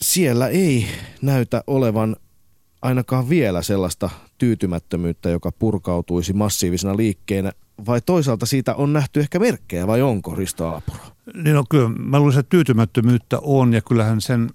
[0.00, 0.86] siellä ei
[1.22, 2.16] näytä olevan
[2.82, 7.52] ainakaan vielä sellaista tyytymättömyyttä, joka purkautuisi massiivisena liikkeenä,
[7.86, 10.98] vai toisaalta siitä on nähty ehkä merkkejä, vai onko Risto Aapuro?
[11.34, 14.50] Niin no kyllä, mä luulen, että tyytymättömyyttä on, ja kyllähän sen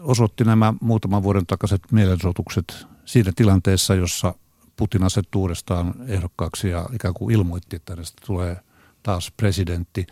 [0.00, 4.34] osoitti nämä muutaman vuoden takaiset mielenosoitukset siinä tilanteessa, jossa
[4.76, 8.56] Putin asettui uudestaan ehdokkaaksi ja ikään kuin ilmoitti, että hänestä tulee
[9.02, 10.06] taas presidentti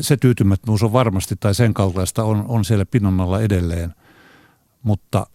[0.00, 3.94] se tyytymättömyys on varmasti tai sen kaltaista on, on siellä pinnan alla edelleen,
[4.82, 5.26] mutta,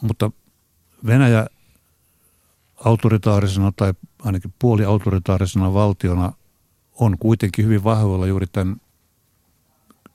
[0.00, 0.30] mutta
[1.06, 1.46] Venäjä
[2.84, 6.32] autoritaarisena tai ainakin puoliautoritaarisena valtiona
[7.00, 8.76] on kuitenkin hyvin vahvoilla juuri tämän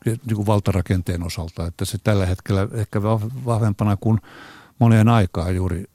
[0.05, 3.01] niin kuin valtarakenteen osalta, että se tällä hetkellä ehkä
[3.45, 4.19] vahvempana kuin
[4.79, 5.85] moneen aikaa juuri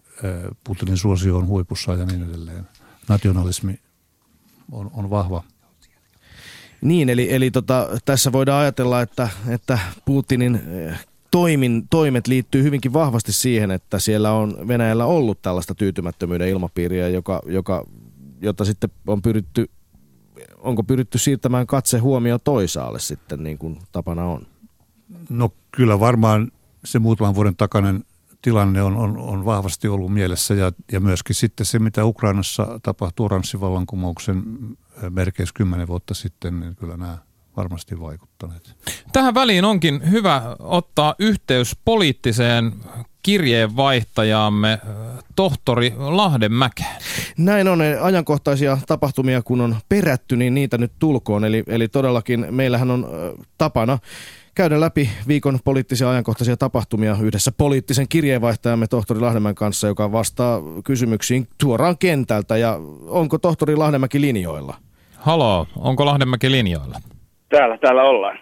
[0.64, 2.68] Putinin suosio on huipussa ja niin edelleen.
[3.09, 3.80] Nationalismi
[4.72, 5.42] on, on vahva
[6.82, 12.92] niin, eli, eli tota, tässä voidaan ajatella, että, että Putinin eh, toimin, toimet liittyy hyvinkin
[12.92, 17.86] vahvasti siihen, että siellä on Venäjällä ollut tällaista tyytymättömyyden ilmapiiriä, joka, joka,
[18.40, 19.70] jota sitten on pyritty,
[20.58, 24.46] onko pyritty siirtämään katse huomio toisaalle sitten niin kuin tapana on?
[25.30, 26.52] No kyllä varmaan
[26.84, 28.04] se muutaman vuoden takainen
[28.43, 33.24] tilanne on, on, on vahvasti ollut mielessä ja, ja myöskin sitten se, mitä Ukrainassa tapahtui
[33.24, 34.43] oranssivallankumouksen
[35.11, 37.18] merkeissä kymmenen vuotta sitten, niin kyllä nämä
[37.57, 38.76] varmasti vaikuttaneet.
[39.12, 42.72] Tähän väliin onkin hyvä ottaa yhteys poliittiseen
[43.22, 44.78] kirjeenvaihtajaamme
[45.36, 47.03] tohtori Lahdenmäkeen.
[47.38, 47.80] Näin on.
[48.01, 51.45] Ajankohtaisia tapahtumia kun on perätty, niin niitä nyt tulkoon.
[51.45, 53.07] Eli, eli todellakin meillähän on
[53.59, 53.99] tapana
[54.55, 61.46] käydä läpi viikon poliittisia ajankohtaisia tapahtumia yhdessä poliittisen kirjeenvaihtajamme tohtori Lahdemäen kanssa, joka vastaa kysymyksiin
[61.62, 62.57] suoraan kentältä.
[62.57, 64.74] Ja onko tohtori Lahdemäki linjoilla?
[65.16, 67.00] Halo, onko Lahdemäki linjoilla?
[67.48, 68.38] Täällä, täällä ollaan.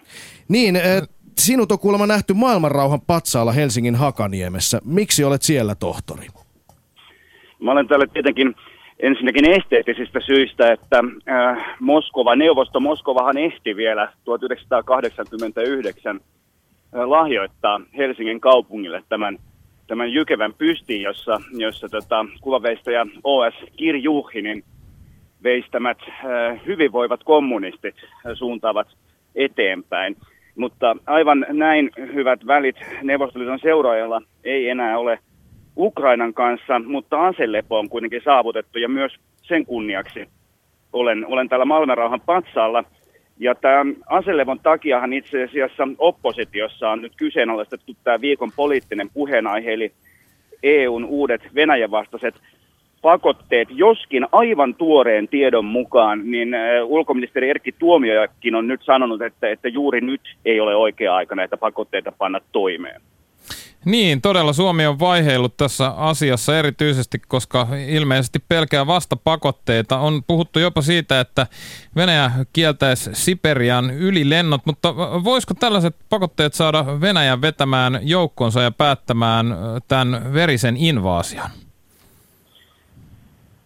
[0.47, 1.01] Niin, eh,
[1.37, 4.79] sinut on kuulemma nähty maailmanrauhan patsaalla Helsingin Hakaniemessä.
[4.85, 6.27] Miksi olet siellä, tohtori?
[7.59, 8.55] Mä olen täällä tietenkin
[9.01, 16.21] ensinnäkin esteettisistä syistä, että äh, Moskova, neuvosto Moskovahan ehti vielä 1989 äh,
[17.09, 19.37] lahjoittaa Helsingin kaupungille tämän,
[19.87, 23.55] tämän jykevän pystin, jossa, jossa tota, kuvaveistäjä O.S.
[23.77, 24.63] Kirjuhinin
[25.43, 27.95] veistämät äh, hyvinvoivat kommunistit
[28.33, 28.87] suuntaavat
[29.35, 30.17] eteenpäin.
[30.55, 35.19] Mutta aivan näin hyvät välit Neuvostoliiton seuraajalla ei enää ole–
[35.77, 39.11] Ukrainan kanssa, mutta aselepo on kuitenkin saavutettu ja myös
[39.41, 40.27] sen kunniaksi
[40.93, 42.83] olen, olen täällä Malmerauhan patsaalla.
[43.39, 49.91] Ja tämän aselevon takiahan itse asiassa oppositiossa on nyt kyseenalaistettu tämä viikon poliittinen puheenaihe, eli
[50.63, 52.35] EUn uudet Venäjän vastaiset
[53.01, 56.49] pakotteet, joskin aivan tuoreen tiedon mukaan, niin
[56.83, 61.57] ulkoministeri Erkki Tuomiojakin on nyt sanonut, että, että juuri nyt ei ole oikea aika näitä
[61.57, 63.01] pakotteita panna toimeen.
[63.85, 69.97] Niin, todella Suomi on vaiheillut tässä asiassa erityisesti, koska ilmeisesti pelkää vastapakotteita.
[69.97, 71.47] On puhuttu jopa siitä, että
[71.95, 79.45] Venäjä kieltäisi Siperian ylilennot, mutta voisiko tällaiset pakotteet saada Venäjän vetämään joukkonsa ja päättämään
[79.87, 81.49] tämän verisen invaasion?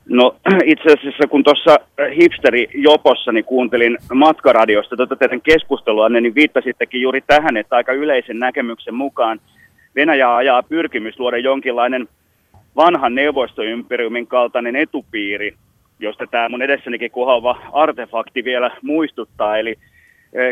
[0.09, 0.35] No
[0.65, 1.77] itse asiassa kun tuossa
[2.21, 8.39] hipsteri Jopossa niin kuuntelin matkaradiosta tuota teidän keskustelua, niin viittasittekin juuri tähän, että aika yleisen
[8.39, 9.39] näkemyksen mukaan–
[9.95, 12.07] Venäjä ajaa pyrkimys luoda jonkinlainen
[12.75, 15.55] vanhan neuvostoymperiumin kaltainen etupiiri,
[15.99, 19.57] josta tämä mun edessänikin kuhava artefakti vielä muistuttaa.
[19.57, 19.75] Eli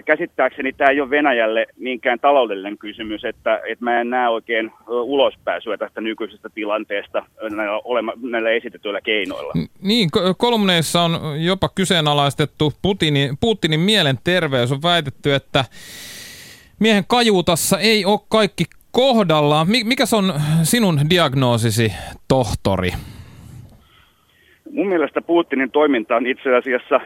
[0.05, 5.77] käsittääkseni tämä ei ole Venäjälle niinkään taloudellinen kysymys, että, että mä en näe oikein ulospääsyä
[5.77, 9.53] tästä nykyisestä tilanteesta näillä, olema, näillä esitetyillä keinoilla.
[9.81, 11.11] Niin, kolumneissa on
[11.45, 14.71] jopa kyseenalaistettu Putinin, Putinin mielenterveys.
[14.71, 15.65] On väitetty, että
[16.79, 18.63] miehen kajuutassa ei ole kaikki
[18.93, 19.67] kohdallaan.
[19.69, 20.33] Mikä on
[20.63, 21.93] sinun diagnoosisi,
[22.27, 22.89] tohtori?
[24.71, 27.01] Mun mielestä Putinin toiminta on itse asiassa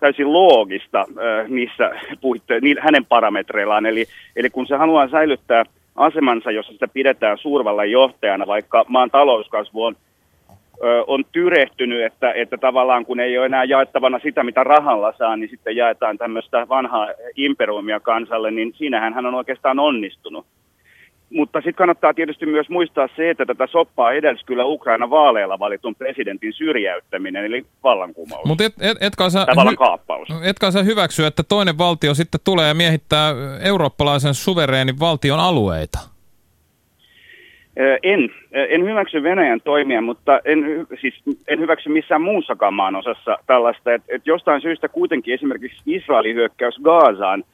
[0.00, 1.04] täysin loogista
[1.48, 1.90] niissä
[2.20, 3.86] puitte, hänen parametreillaan.
[3.86, 5.64] Eli, eli kun se haluaa säilyttää
[5.96, 9.96] asemansa, jossa sitä pidetään suurvallan johtajana, vaikka maan talouskasvu on
[11.06, 15.50] on tyrehtynyt, että, että tavallaan kun ei ole enää jaettavana sitä, mitä rahalla saa, niin
[15.50, 20.46] sitten jaetaan tämmöistä vanhaa imperiumia kansalle, niin siinähän hän on oikeastaan onnistunut.
[21.30, 25.94] Mutta sitten kannattaa tietysti myös muistaa se, että tätä soppaa edelsi kyllä Ukraina vaaleilla valitun
[25.94, 28.44] presidentin syrjäyttäminen, eli vallankumous.
[28.44, 32.74] Mutta et, et, etkä, sä, hy- etkä sä hyväksy, että toinen valtio sitten tulee ja
[32.74, 35.98] miehittää eurooppalaisen suvereenin valtion alueita?
[38.02, 41.14] En, en hyväksy Venäjän toimia, mutta en, siis
[41.48, 43.94] en hyväksy missään muussakaan maan osassa tällaista.
[43.94, 47.44] Että et jostain syystä kuitenkin esimerkiksi Israelin hyökkäys Gaasaan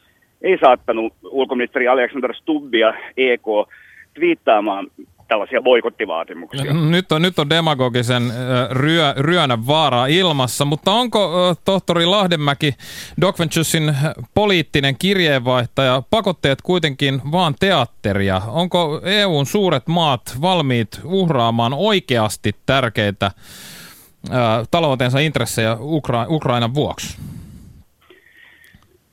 [0.42, 3.42] ei saattanut ulkoministeri Alexander Stubbia EK
[4.14, 4.86] twiittaamaan
[5.28, 6.74] tällaisia boikottivaatimuksia.
[6.74, 8.22] Nyt on, nyt on demagogisen
[8.70, 11.30] ryö, ryönä vaara ilmassa, mutta onko
[11.64, 12.74] tohtori Lahdenmäki
[13.20, 13.96] Doc Venturesin
[14.34, 18.42] poliittinen kirjeenvaihtaja pakotteet kuitenkin vaan teatteria?
[18.48, 23.30] Onko EUn suuret maat valmiit uhraamaan oikeasti tärkeitä
[24.30, 27.18] ää, taloutensa intressejä Ukra- Ukrainan vuoksi?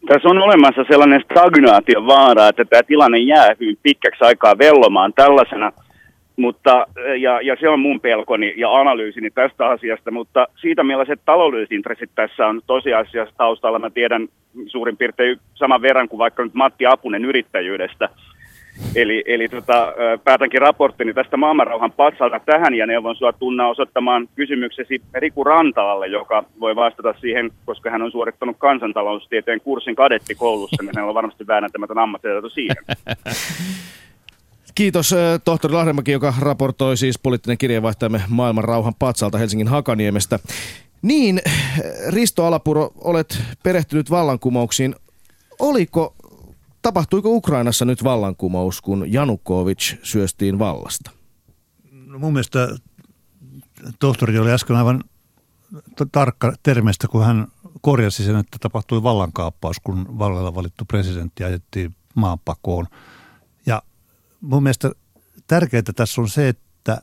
[0.09, 5.71] Tässä on olemassa sellainen stagnaation vaara, että tämä tilanne jää hyvin pitkäksi aikaa vellomaan tällaisena–
[6.39, 6.87] mutta,
[7.19, 12.09] ja, ja se on mun pelkoni ja analyysini tästä asiasta, mutta siitä millaiset taloudelliset intressit
[12.15, 14.27] tässä on tosiasiassa taustalla, mä tiedän
[14.67, 18.09] suurin piirtein saman verran kuin vaikka nyt Matti Apunen yrittäjyydestä.
[18.95, 25.01] Eli, eli tota, päätänkin raporttini tästä maailmanrauhan patsalta tähän ja neuvon sua tunna osoittamaan kysymyksesi
[25.13, 31.09] Riku Rantaalle, joka voi vastata siihen, koska hän on suorittanut kansantaloustieteen kurssin kadettikoulussa, niin hänellä
[31.09, 32.77] on varmasti väänäntämätön ammattitaito siihen.
[34.75, 35.15] Kiitos
[35.45, 40.39] tohtori Lahdemäki, joka raportoi siis poliittinen kirjeenvaihtajamme maailman rauhan patsalta Helsingin Hakaniemestä.
[41.01, 41.41] Niin,
[42.09, 44.95] Risto Alapuro, olet perehtynyt vallankumouksiin.
[45.59, 46.13] Oliko,
[46.81, 51.11] tapahtuiko Ukrainassa nyt vallankumous, kun Janukovic syöstiin vallasta?
[51.91, 52.67] No mun mielestä
[53.99, 55.03] tohtori oli äsken aivan
[56.11, 57.47] tarkka termeistä, kun hän
[57.81, 62.87] korjasi sen, että tapahtui vallankaappaus, kun vallalla valittu presidentti ajettiin maanpakoon–
[64.41, 64.91] mun mielestä
[65.47, 67.01] tärkeää tässä on se, että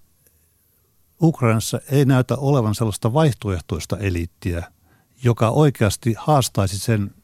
[1.22, 4.72] Ukrainassa ei näytä olevan sellaista vaihtoehtoista eliittiä,
[5.24, 7.14] joka oikeasti haastaisi sen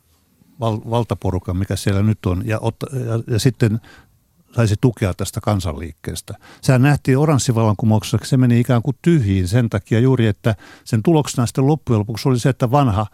[0.62, 3.80] val- valtaporukan, mikä siellä nyt on, ja, otta, ja, ja sitten
[4.56, 6.34] saisi tukea tästä kansanliikkeestä.
[6.60, 10.54] Sehän nähtiin oranssivallankumouksessa, se meni ikään kuin tyhjiin sen takia juuri, että
[10.84, 13.06] sen tuloksena sitten loppujen lopuksi oli se, että vanha,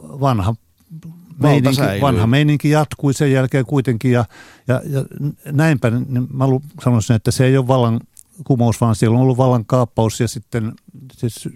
[0.00, 0.54] vanha
[1.38, 4.24] meininki, vanha meininki jatkui sen jälkeen kuitenkin ja,
[4.68, 5.04] ja, ja
[5.52, 6.44] näinpä niin mä
[6.84, 8.00] sanoisin, että se ei ole vallan
[8.44, 10.72] kumous, vaan siellä on ollut vallan kaappaus ja sitten
[11.12, 11.48] siis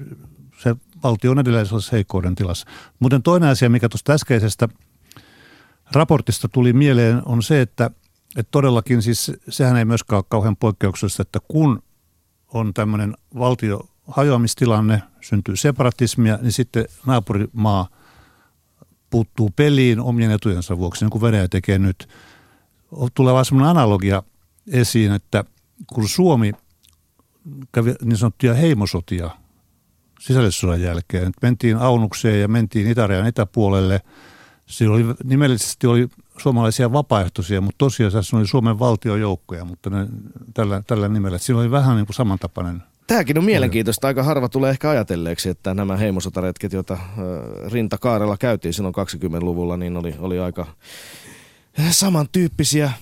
[0.62, 2.66] se valtio on edelleen sellaisessa heikkouden tilassa.
[3.00, 4.68] Muuten toinen asia, mikä tuosta äskeisestä
[5.92, 7.90] raportista tuli mieleen, on se, että,
[8.36, 11.82] että todellakin siis sehän ei myöskään ole kauhean poikkeuksellista, että kun
[12.48, 17.88] on tämmöinen valtio hajoamistilanne, syntyy separatismia, niin sitten naapurimaa–
[19.14, 22.08] puuttuu peliin omien etujensa vuoksi, niin kuin Venäjä tekee nyt.
[23.14, 24.22] Tulee vaan sellainen analogia
[24.72, 25.44] esiin, että
[25.86, 26.52] kun Suomi
[27.72, 29.30] kävi niin sanottuja heimosotia
[30.20, 34.00] sisällissodan jälkeen, että mentiin Aunukseen ja mentiin Itärajan etäpuolelle,
[34.66, 40.06] siinä oli, nimellisesti oli suomalaisia vapaaehtoisia, mutta tosiasiassa oli Suomen valtiojoukkoja, mutta ne,
[40.54, 41.38] tällä, tällä nimellä.
[41.38, 44.06] Siinä oli vähän niin kuin samantapainen Tämäkin on mielenkiintoista.
[44.06, 46.98] Aika harva tulee ehkä ajatelleeksi, että nämä heimosotaretket, joita
[47.72, 50.66] Rintakaarella käytiin silloin 20-luvulla, niin oli, oli aika
[51.90, 52.92] samantyyppisiä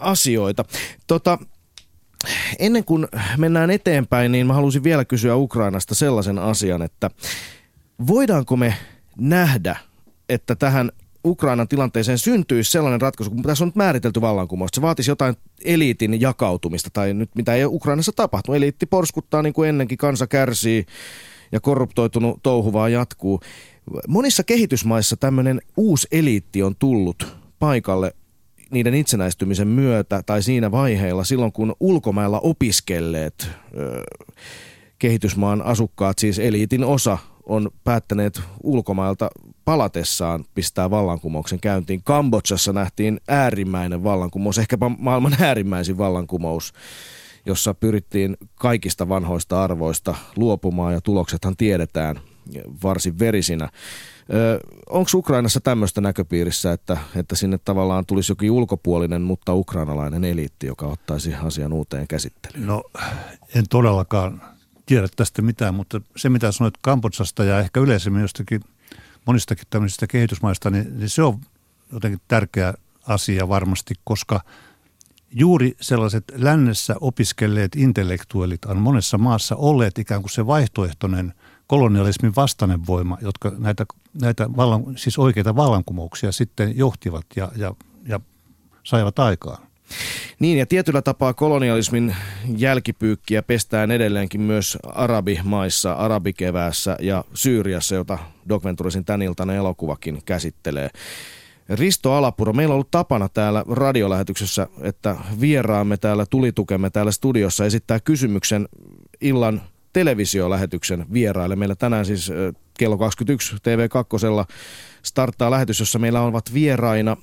[0.00, 0.64] asioita.
[1.06, 1.38] Tota,
[2.58, 7.10] ennen kuin mennään eteenpäin, niin mä halusin vielä kysyä Ukrainasta sellaisen asian, että
[8.06, 8.74] voidaanko me
[9.16, 9.76] nähdä,
[10.28, 10.92] että tähän
[11.28, 16.20] Ukrainan tilanteeseen syntyisi sellainen ratkaisu, kun tässä on nyt määritelty vallankumous, se vaatisi jotain eliitin
[16.20, 18.56] jakautumista, tai nyt mitä ei Ukrainassa tapahtunut.
[18.56, 20.86] Eliitti porskuttaa niin kuin ennenkin, kansa kärsii
[21.52, 23.40] ja korruptoitunut touhu vaan jatkuu.
[24.08, 28.14] Monissa kehitysmaissa tämmöinen uusi eliitti on tullut paikalle
[28.70, 34.02] niiden itsenäistymisen myötä tai siinä vaiheilla silloin, kun ulkomailla opiskelleet ö,
[34.98, 39.30] kehitysmaan asukkaat, siis eliitin osa, on päättäneet ulkomailta
[39.68, 42.02] palatessaan pistää vallankumouksen käyntiin.
[42.04, 46.72] Kambodsassa nähtiin äärimmäinen vallankumous, ehkäpä maailman äärimmäisin vallankumous,
[47.46, 52.20] jossa pyrittiin kaikista vanhoista arvoista luopumaan ja tuloksethan tiedetään.
[52.82, 53.68] varsin verisinä.
[54.90, 60.86] Onko Ukrainassa tämmöistä näköpiirissä, että, että sinne tavallaan tulisi jokin ulkopuolinen, mutta ukrainalainen eliitti, joka
[60.86, 62.66] ottaisi asian uuteen käsittelyyn?
[62.66, 62.82] No
[63.54, 64.42] en todellakaan
[64.86, 68.60] tiedä tästä mitään, mutta se mitä sanoit Kambodsasta ja ehkä yleisemmin jostakin
[69.28, 71.40] monistakin tämmöisistä kehitysmaista, niin, niin se on
[71.92, 72.74] jotenkin tärkeä
[73.06, 74.40] asia varmasti, koska
[75.30, 81.34] juuri sellaiset lännessä opiskelleet intellektuellit on monessa maassa olleet ikään kuin se vaihtoehtoinen
[81.66, 83.86] kolonialismin vastainen voima, jotka näitä,
[84.20, 87.74] näitä vallan, siis oikeita vallankumouksia sitten johtivat ja, ja,
[88.06, 88.20] ja
[88.84, 89.67] saivat aikaan.
[90.38, 92.16] Niin ja tietyllä tapaa kolonialismin
[92.56, 98.18] jälkipyykkiä pestään edelleenkin myös arabimaissa, arabikeväässä ja Syyriassa, jota
[98.48, 100.90] Doc Venturisin tän iltainen elokuvakin käsittelee.
[101.68, 108.00] Risto Alapuro, meillä on ollut tapana täällä radiolähetyksessä, että vieraamme täällä tulitukemme täällä studiossa esittää
[108.00, 108.68] kysymyksen
[109.20, 109.62] illan
[109.92, 111.56] televisiolähetyksen vieraille.
[111.56, 112.32] Meillä tänään siis
[112.78, 114.52] kello 21 TV2
[115.02, 117.16] starttaa lähetys, jossa meillä ovat vieraina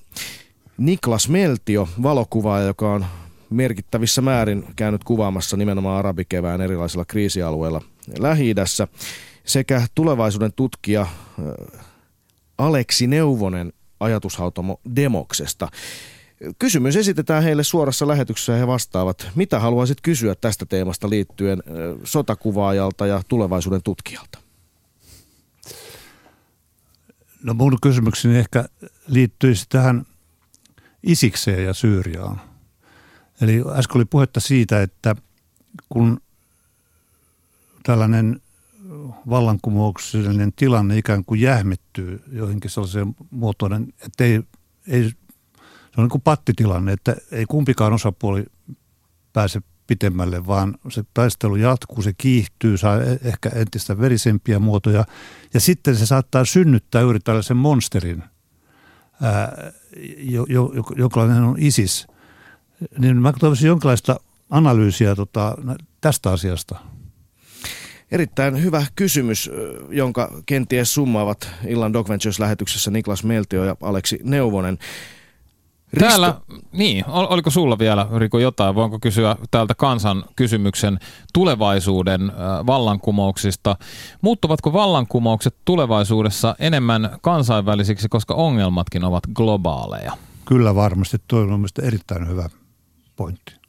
[0.77, 3.05] Niklas Meltio, valokuvaaja, joka on
[3.49, 7.81] merkittävissä määrin käynyt kuvaamassa nimenomaan arabikevään erilaisilla kriisialueilla
[8.19, 8.55] lähi
[9.45, 11.07] sekä tulevaisuuden tutkija
[12.57, 15.67] Aleksi Neuvonen ajatushautomo Demoksesta.
[16.59, 19.27] Kysymys esitetään heille suorassa lähetyksessä ja he vastaavat.
[19.35, 21.63] Mitä haluaisit kysyä tästä teemasta liittyen
[22.03, 24.39] sotakuvaajalta ja tulevaisuuden tutkijalta?
[27.43, 28.65] No mun kysymykseni ehkä
[29.07, 30.05] liittyisi tähän
[31.05, 32.41] Isikseen ja Syyriaan.
[33.41, 35.15] Eli äsken oli puhetta siitä, että
[35.89, 36.21] kun
[37.83, 38.41] tällainen
[39.29, 44.41] vallankumouksellinen tilanne ikään kuin jähmettyy joihinkin sellaiseen muotoon, että ei,
[44.87, 48.45] ei, se on niin kuin pattitilanne, että ei kumpikaan osapuoli
[49.33, 55.05] pääse pitemmälle, vaan se taistelu jatkuu, se kiihtyy, saa e-, ehkä entistä verisempiä muotoja
[55.53, 58.23] ja sitten se saattaa synnyttää juuri tällaisen monsterin,
[59.21, 59.71] ää,
[60.17, 62.07] jo, jo, jonkinlainen on ISIS.
[62.97, 65.55] Niin mä toivoisin jonkinlaista analyysiä tota,
[66.01, 66.75] tästä asiasta.
[68.11, 69.51] Erittäin hyvä kysymys,
[69.89, 74.77] jonka kenties summaavat illan Dog Ventures-lähetyksessä Niklas Meltio ja Aleksi Neuvonen.
[75.93, 76.07] Risto...
[76.07, 78.75] Täällä, niin, oliko sulla vielä, Riku, jotain?
[78.75, 80.99] Voinko kysyä täältä kansan kysymyksen
[81.33, 82.31] tulevaisuuden
[82.67, 83.75] vallankumouksista?
[84.21, 90.11] Muuttuvatko vallankumoukset tulevaisuudessa enemmän kansainvälisiksi, koska ongelmatkin ovat globaaleja?
[90.45, 92.49] Kyllä varmasti, tuo on mielestäni erittäin hyvä
[93.15, 93.64] pointti.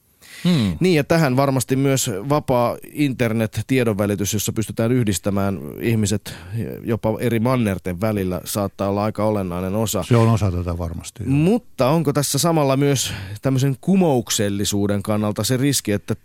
[0.47, 0.77] Hmm.
[0.81, 6.35] Niin ja tähän varmasti myös vapaa internet-tiedonvälitys, jossa pystytään yhdistämään ihmiset
[6.85, 10.03] jopa eri mannerten välillä, saattaa olla aika olennainen osa.
[10.03, 11.23] Se on osa tätä varmasti.
[11.23, 11.31] Jo.
[11.31, 16.17] Mutta onko tässä samalla myös tämmöisen kumouksellisuuden kannalta se riski, että,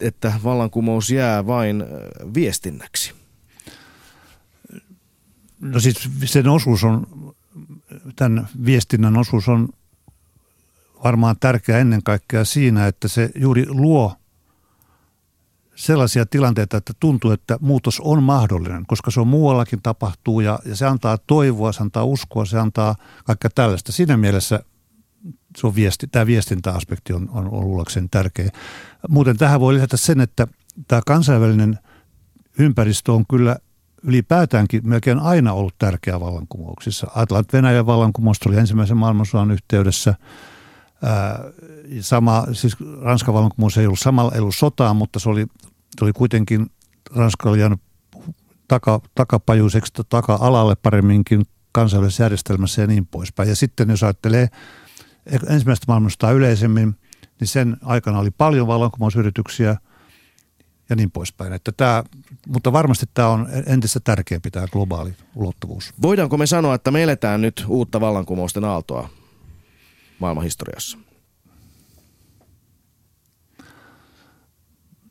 [0.00, 1.84] että vallankumous jää vain
[2.34, 3.12] viestinnäksi?
[5.60, 7.06] No siis sen osuus on,
[8.16, 9.68] tämän viestinnän osuus on
[11.04, 14.16] varmaan tärkeä ennen kaikkea siinä, että se juuri luo
[15.74, 20.76] sellaisia tilanteita, että tuntuu, että muutos on mahdollinen, koska se on muuallakin tapahtuu ja, ja
[20.76, 23.92] se antaa toivoa, se antaa uskoa, se antaa kaikkea tällaista.
[23.92, 24.60] Siinä mielessä
[25.56, 28.50] se on viesti, tämä viestintäaspekti on, on, on luulakseni tärkeä.
[29.08, 30.46] Muuten tähän voi lisätä sen, että
[30.88, 31.78] tämä kansainvälinen
[32.58, 33.56] ympäristö on kyllä
[34.02, 37.06] ylipäätäänkin melkein aina ollut tärkeä vallankumouksissa.
[37.22, 40.14] Että Venäjän vallankumous oli ensimmäisen maailmansodan yhteydessä–
[42.00, 45.46] sama, siis Ranskan vallankumous ei ollut samalla, ei ollut sotaa, mutta se oli,
[45.98, 46.70] se oli kuitenkin
[47.14, 47.80] Ranska jäänyt
[48.68, 51.42] taka, takapajuiseksi, taka-alalle paremminkin
[51.72, 53.48] kansainvälisessä järjestelmässä ja niin poispäin.
[53.48, 54.48] Ja sitten jos ajattelee
[55.48, 56.96] ensimmäistä maailmansotaa yleisemmin,
[57.40, 59.76] niin sen aikana oli paljon vallankumousyrityksiä
[60.90, 61.52] ja niin poispäin.
[61.52, 62.04] Että tämä,
[62.48, 65.94] mutta varmasti tämä on entistä tärkeämpi tämä globaali ulottuvuus.
[66.02, 69.08] Voidaanko me sanoa, että me eletään nyt uutta vallankumousten aaltoa?
[70.22, 70.98] Maailmanhistoriassa?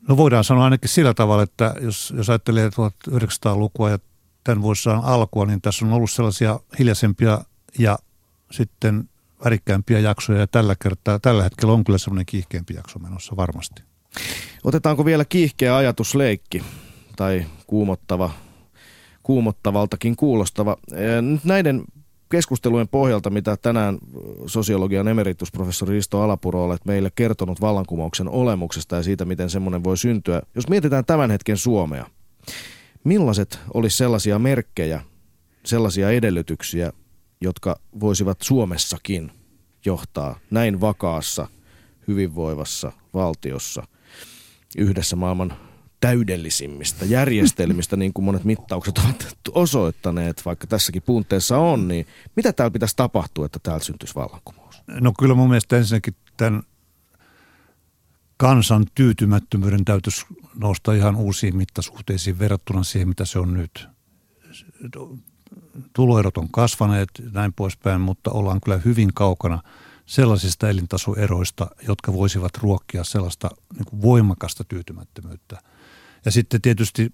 [0.08, 4.00] No voidaan sanoa ainakin sillä tavalla, että jos, jos ajattelee 1900-lukua ja
[4.44, 7.42] tämän vuosisadan alkua, niin tässä on ollut sellaisia hiljaisempia
[7.80, 8.00] ja
[8.52, 9.10] sitten
[9.46, 13.84] värikkäämpiä jaksoja ja tällä kertaa, tällä hetkellä on kyllä semmoinen kiihkeämpi jakso menossa varmasti.
[14.64, 16.64] Otetaanko vielä kiihkeä ajatusleikki
[17.16, 18.32] tai kuumottava,
[19.24, 20.78] kuumottavaltakin kuulostava?
[21.44, 21.84] Näiden
[22.32, 23.98] keskustelujen pohjalta, mitä tänään
[24.46, 30.42] sosiologian emeritusprofessori Risto Alapuro olet meille kertonut vallankumouksen olemuksesta ja siitä, miten semmoinen voi syntyä.
[30.56, 32.06] Jos mietitään tämän hetken Suomea,
[33.04, 35.02] millaiset olisi sellaisia merkkejä,
[35.66, 36.94] sellaisia edellytyksiä,
[37.42, 39.32] jotka voisivat Suomessakin
[39.86, 41.48] johtaa näin vakaassa,
[42.08, 43.84] hyvinvoivassa valtiossa
[44.78, 45.54] yhdessä maailman
[46.02, 52.72] täydellisimmistä järjestelmistä, niin kuin monet mittaukset ovat osoittaneet, vaikka tässäkin puntteessa on, niin mitä täällä
[52.72, 54.84] pitäisi tapahtua, että täältä syntyisi vallankumous?
[54.88, 56.64] No kyllä mun mielestä ensinnäkin tämän
[58.38, 60.26] kansan tyytymättömyyden täytyisi
[60.56, 63.88] nousta ihan uusiin mittasuhteisiin verrattuna siihen, mitä se on nyt.
[65.94, 69.62] Tuloerot on kasvaneet näin poispäin, mutta ollaan kyllä hyvin kaukana
[70.06, 75.62] sellaisista elintasoeroista, jotka voisivat ruokkia sellaista niin voimakasta tyytymättömyyttä.
[76.26, 77.14] Ja sitten tietysti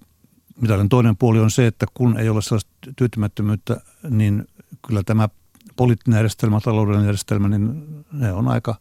[0.62, 4.48] mitalin toinen puoli on se, että kun ei ole sellaista tyytymättömyyttä, niin
[4.88, 5.30] kyllä tämä
[5.76, 8.76] poliittinen järjestelmä, taloudellinen järjestelmä, niin ne on aika,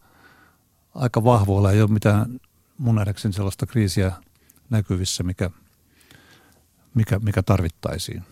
[0.95, 1.71] aika vahvoilla.
[1.71, 2.39] Ei ole mitään
[2.77, 4.11] mun nähdäkseni sellaista kriisiä
[4.69, 5.49] näkyvissä, mikä,
[6.93, 8.23] mikä, mikä tarvittaisiin.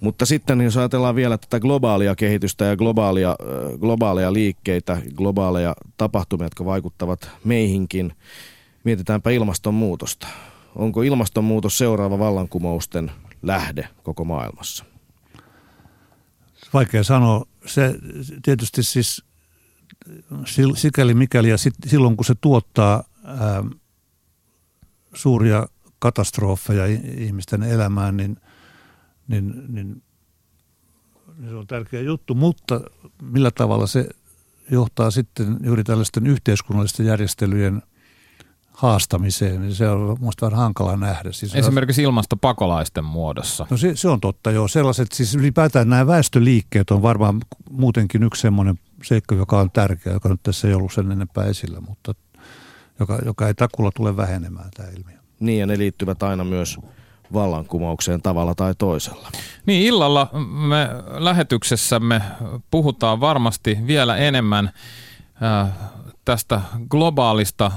[0.00, 3.36] Mutta sitten jos ajatellaan vielä tätä globaalia kehitystä ja globaalia,
[3.80, 8.12] globaaleja liikkeitä, globaaleja tapahtumia, jotka vaikuttavat meihinkin,
[8.84, 10.26] mietitäänpä ilmastonmuutosta.
[10.74, 13.10] Onko ilmastonmuutos seuraava vallankumousten
[13.42, 14.84] lähde koko maailmassa?
[16.72, 17.46] Vaikea sanoa.
[17.66, 17.94] Se
[18.42, 19.24] tietysti siis
[20.74, 23.64] sikäli mikäli ja sit, silloin kun se tuottaa ää,
[25.14, 25.66] suuria
[25.98, 28.36] katastrofeja ihmisten elämään, niin,
[29.28, 30.02] niin, niin,
[31.38, 32.34] niin se on tärkeä juttu.
[32.34, 32.80] Mutta
[33.22, 34.08] millä tavalla se
[34.70, 37.82] johtaa sitten juuri tällaisten yhteiskunnallisten järjestelyjen
[38.80, 41.32] haastamiseen, niin se on minusta vähän hankala nähdä.
[41.32, 43.66] Siis Esimerkiksi ilmastopakolaisten muodossa.
[43.70, 44.68] No se, se on totta, joo.
[44.68, 50.28] Sellaiset, siis ylipäätään nämä väestöliikkeet on varmaan muutenkin yksi semmoinen seikka, joka on tärkeä, joka
[50.28, 52.14] nyt tässä ei ollut sen enempää esillä, mutta
[53.00, 55.18] joka, joka ei takulla tule vähenemään tämä ilmiö.
[55.40, 56.78] Niin, ja ne liittyvät aina myös
[57.32, 59.28] vallankumoukseen tavalla tai toisella.
[59.66, 60.30] Niin, illalla
[60.68, 62.22] me lähetyksessämme
[62.70, 64.70] puhutaan varmasti vielä enemmän
[65.42, 65.68] äh,
[66.30, 66.60] tästä
[66.90, 67.70] globaalista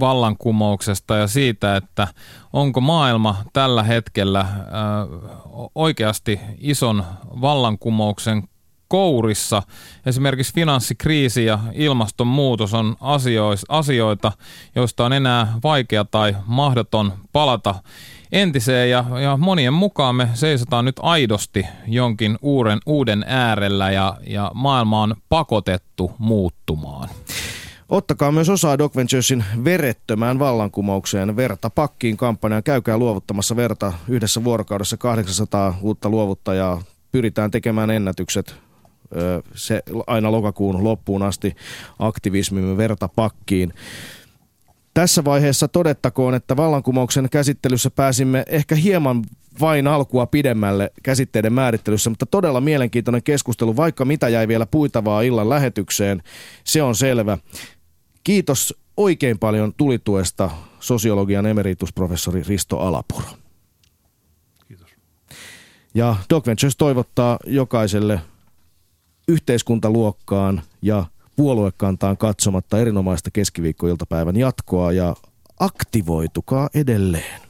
[0.00, 2.08] vallankumouksesta ja siitä, että
[2.52, 4.48] onko maailma tällä hetkellä äh,
[5.74, 7.04] oikeasti ison
[7.40, 8.42] vallankumouksen
[8.88, 9.62] kourissa.
[10.06, 12.96] Esimerkiksi finanssikriisi ja ilmastonmuutos on
[13.68, 14.32] asioita,
[14.74, 17.74] joista on enää vaikea tai mahdoton palata
[18.32, 24.50] entiseen ja, ja monien mukaan me seisotaan nyt aidosti jonkin uuden, uuden äärellä ja, ja
[24.54, 27.08] maailma on pakotettu muuttumaan.
[27.88, 32.62] Ottakaa myös osaa Doc Venturesin verettömään vallankumoukseen verta pakkiin kampanjaan.
[32.62, 36.82] Käykää luovuttamassa verta yhdessä vuorokaudessa 800 uutta luovuttajaa.
[37.12, 38.56] Pyritään tekemään ennätykset
[39.54, 41.56] se aina lokakuun loppuun asti
[41.98, 43.72] aktivismimme verta pakkiin.
[44.94, 49.24] Tässä vaiheessa todettakoon, että vallankumouksen käsittelyssä pääsimme ehkä hieman
[49.60, 55.48] vain alkua pidemmälle käsitteiden määrittelyssä, mutta todella mielenkiintoinen keskustelu, vaikka mitä jäi vielä puitavaa illan
[55.48, 56.22] lähetykseen,
[56.64, 57.38] se on selvä.
[58.24, 60.50] Kiitos oikein paljon tulituesta
[60.80, 63.26] sosiologian emeritusprofessori Risto Alapuro.
[64.68, 64.90] Kiitos.
[65.94, 68.20] Ja Doc Ventures toivottaa jokaiselle
[69.28, 71.06] yhteiskuntaluokkaan ja
[71.36, 75.16] puoluekantaan katsomatta erinomaista keskiviikkoiltapäivän jatkoa ja
[75.60, 77.40] aktivoitukaa edelleen.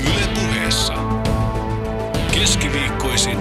[0.00, 0.94] Ylepuheessa
[2.34, 3.38] keskiviikkoisin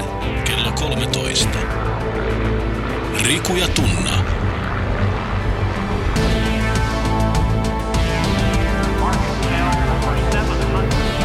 [3.30, 4.24] Riku ja Tunna.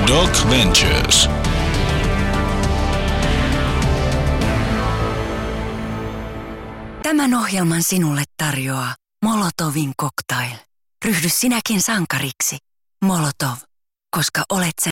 [0.06, 1.28] Doc Ventures.
[7.02, 10.56] Tämän ohjelman sinulle tarjoaa Molotovin cocktail.
[11.04, 12.56] Ryhdy sinäkin sankariksi.
[13.04, 13.56] Molotov,
[14.10, 14.82] koska olet sen